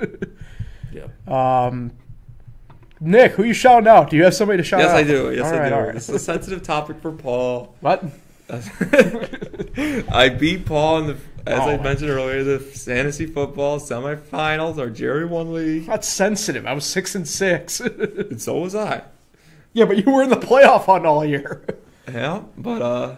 [0.93, 1.29] Yep.
[1.29, 1.91] um,
[3.01, 4.09] Nick, who you shouting out?
[4.09, 4.97] Do you have somebody to shout Yes, out?
[4.99, 5.31] Yes, I do.
[5.35, 5.75] Yes, All I right, do.
[5.75, 5.93] right.
[5.93, 7.75] This is a sensitive topic for Paul.
[7.81, 8.03] What?
[8.49, 11.81] I beat Paul in the, as I Oh.
[11.81, 14.77] mentioned earlier, the fantasy football semifinals.
[14.77, 16.65] Our Jerry won league, That's sensitive.
[16.65, 17.79] I was six and six.
[17.81, 19.01] and so was I.
[19.73, 21.63] yeah, but you were in the playoff hunt all year.
[22.07, 23.15] Yeah, but uh,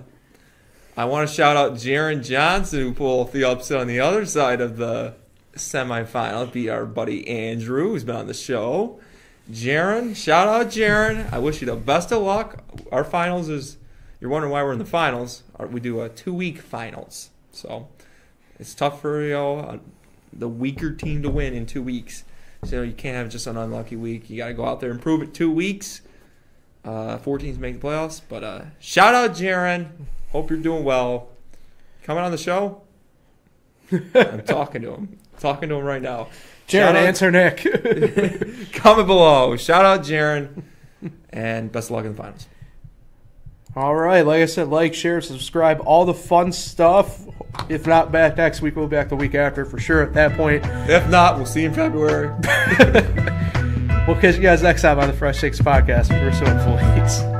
[0.95, 4.61] I want to shout out Jaron Johnson who pulled the upset on the other side
[4.61, 5.13] of the
[5.57, 6.49] semifinal.
[6.49, 8.97] Be our buddy Andrew, who's been on the show.
[9.51, 11.31] Jaron, shout out Jaron.
[11.31, 12.63] I wish you the best of luck.
[12.91, 13.77] Our finals is.
[14.19, 15.43] You're wondering why we're in the finals.
[15.59, 17.87] We do a two week finals, so
[18.59, 19.77] it's tough for you know uh,
[20.33, 22.23] the weaker team to win in two weeks.
[22.63, 24.29] So you can't have just an unlucky week.
[24.29, 25.33] You got to go out there and prove it.
[25.33, 26.01] Two weeks.
[26.83, 28.21] Uh, four teams make the playoffs.
[28.27, 29.89] But uh, shout out, Jaron.
[30.31, 31.29] Hope you're doing well.
[32.03, 32.81] Coming on the show.
[33.91, 35.19] I'm talking to him.
[35.39, 36.27] Talking to him right now.
[36.75, 37.57] Out- answer Nick.
[38.73, 39.55] Comment below.
[39.57, 40.63] Shout out, Jaron.
[41.29, 42.47] And best of luck in the finals.
[43.75, 47.21] all right, like I said, like, share, subscribe, all the fun stuff.
[47.69, 50.01] If not back next week, we'll be back the week after for sure.
[50.03, 52.27] At that point, If not, we'll see you in February.
[54.07, 56.09] we'll catch you guys next time on the Fresh Takes podcast.
[56.09, 56.45] We're so
[57.25, 57.36] pleased.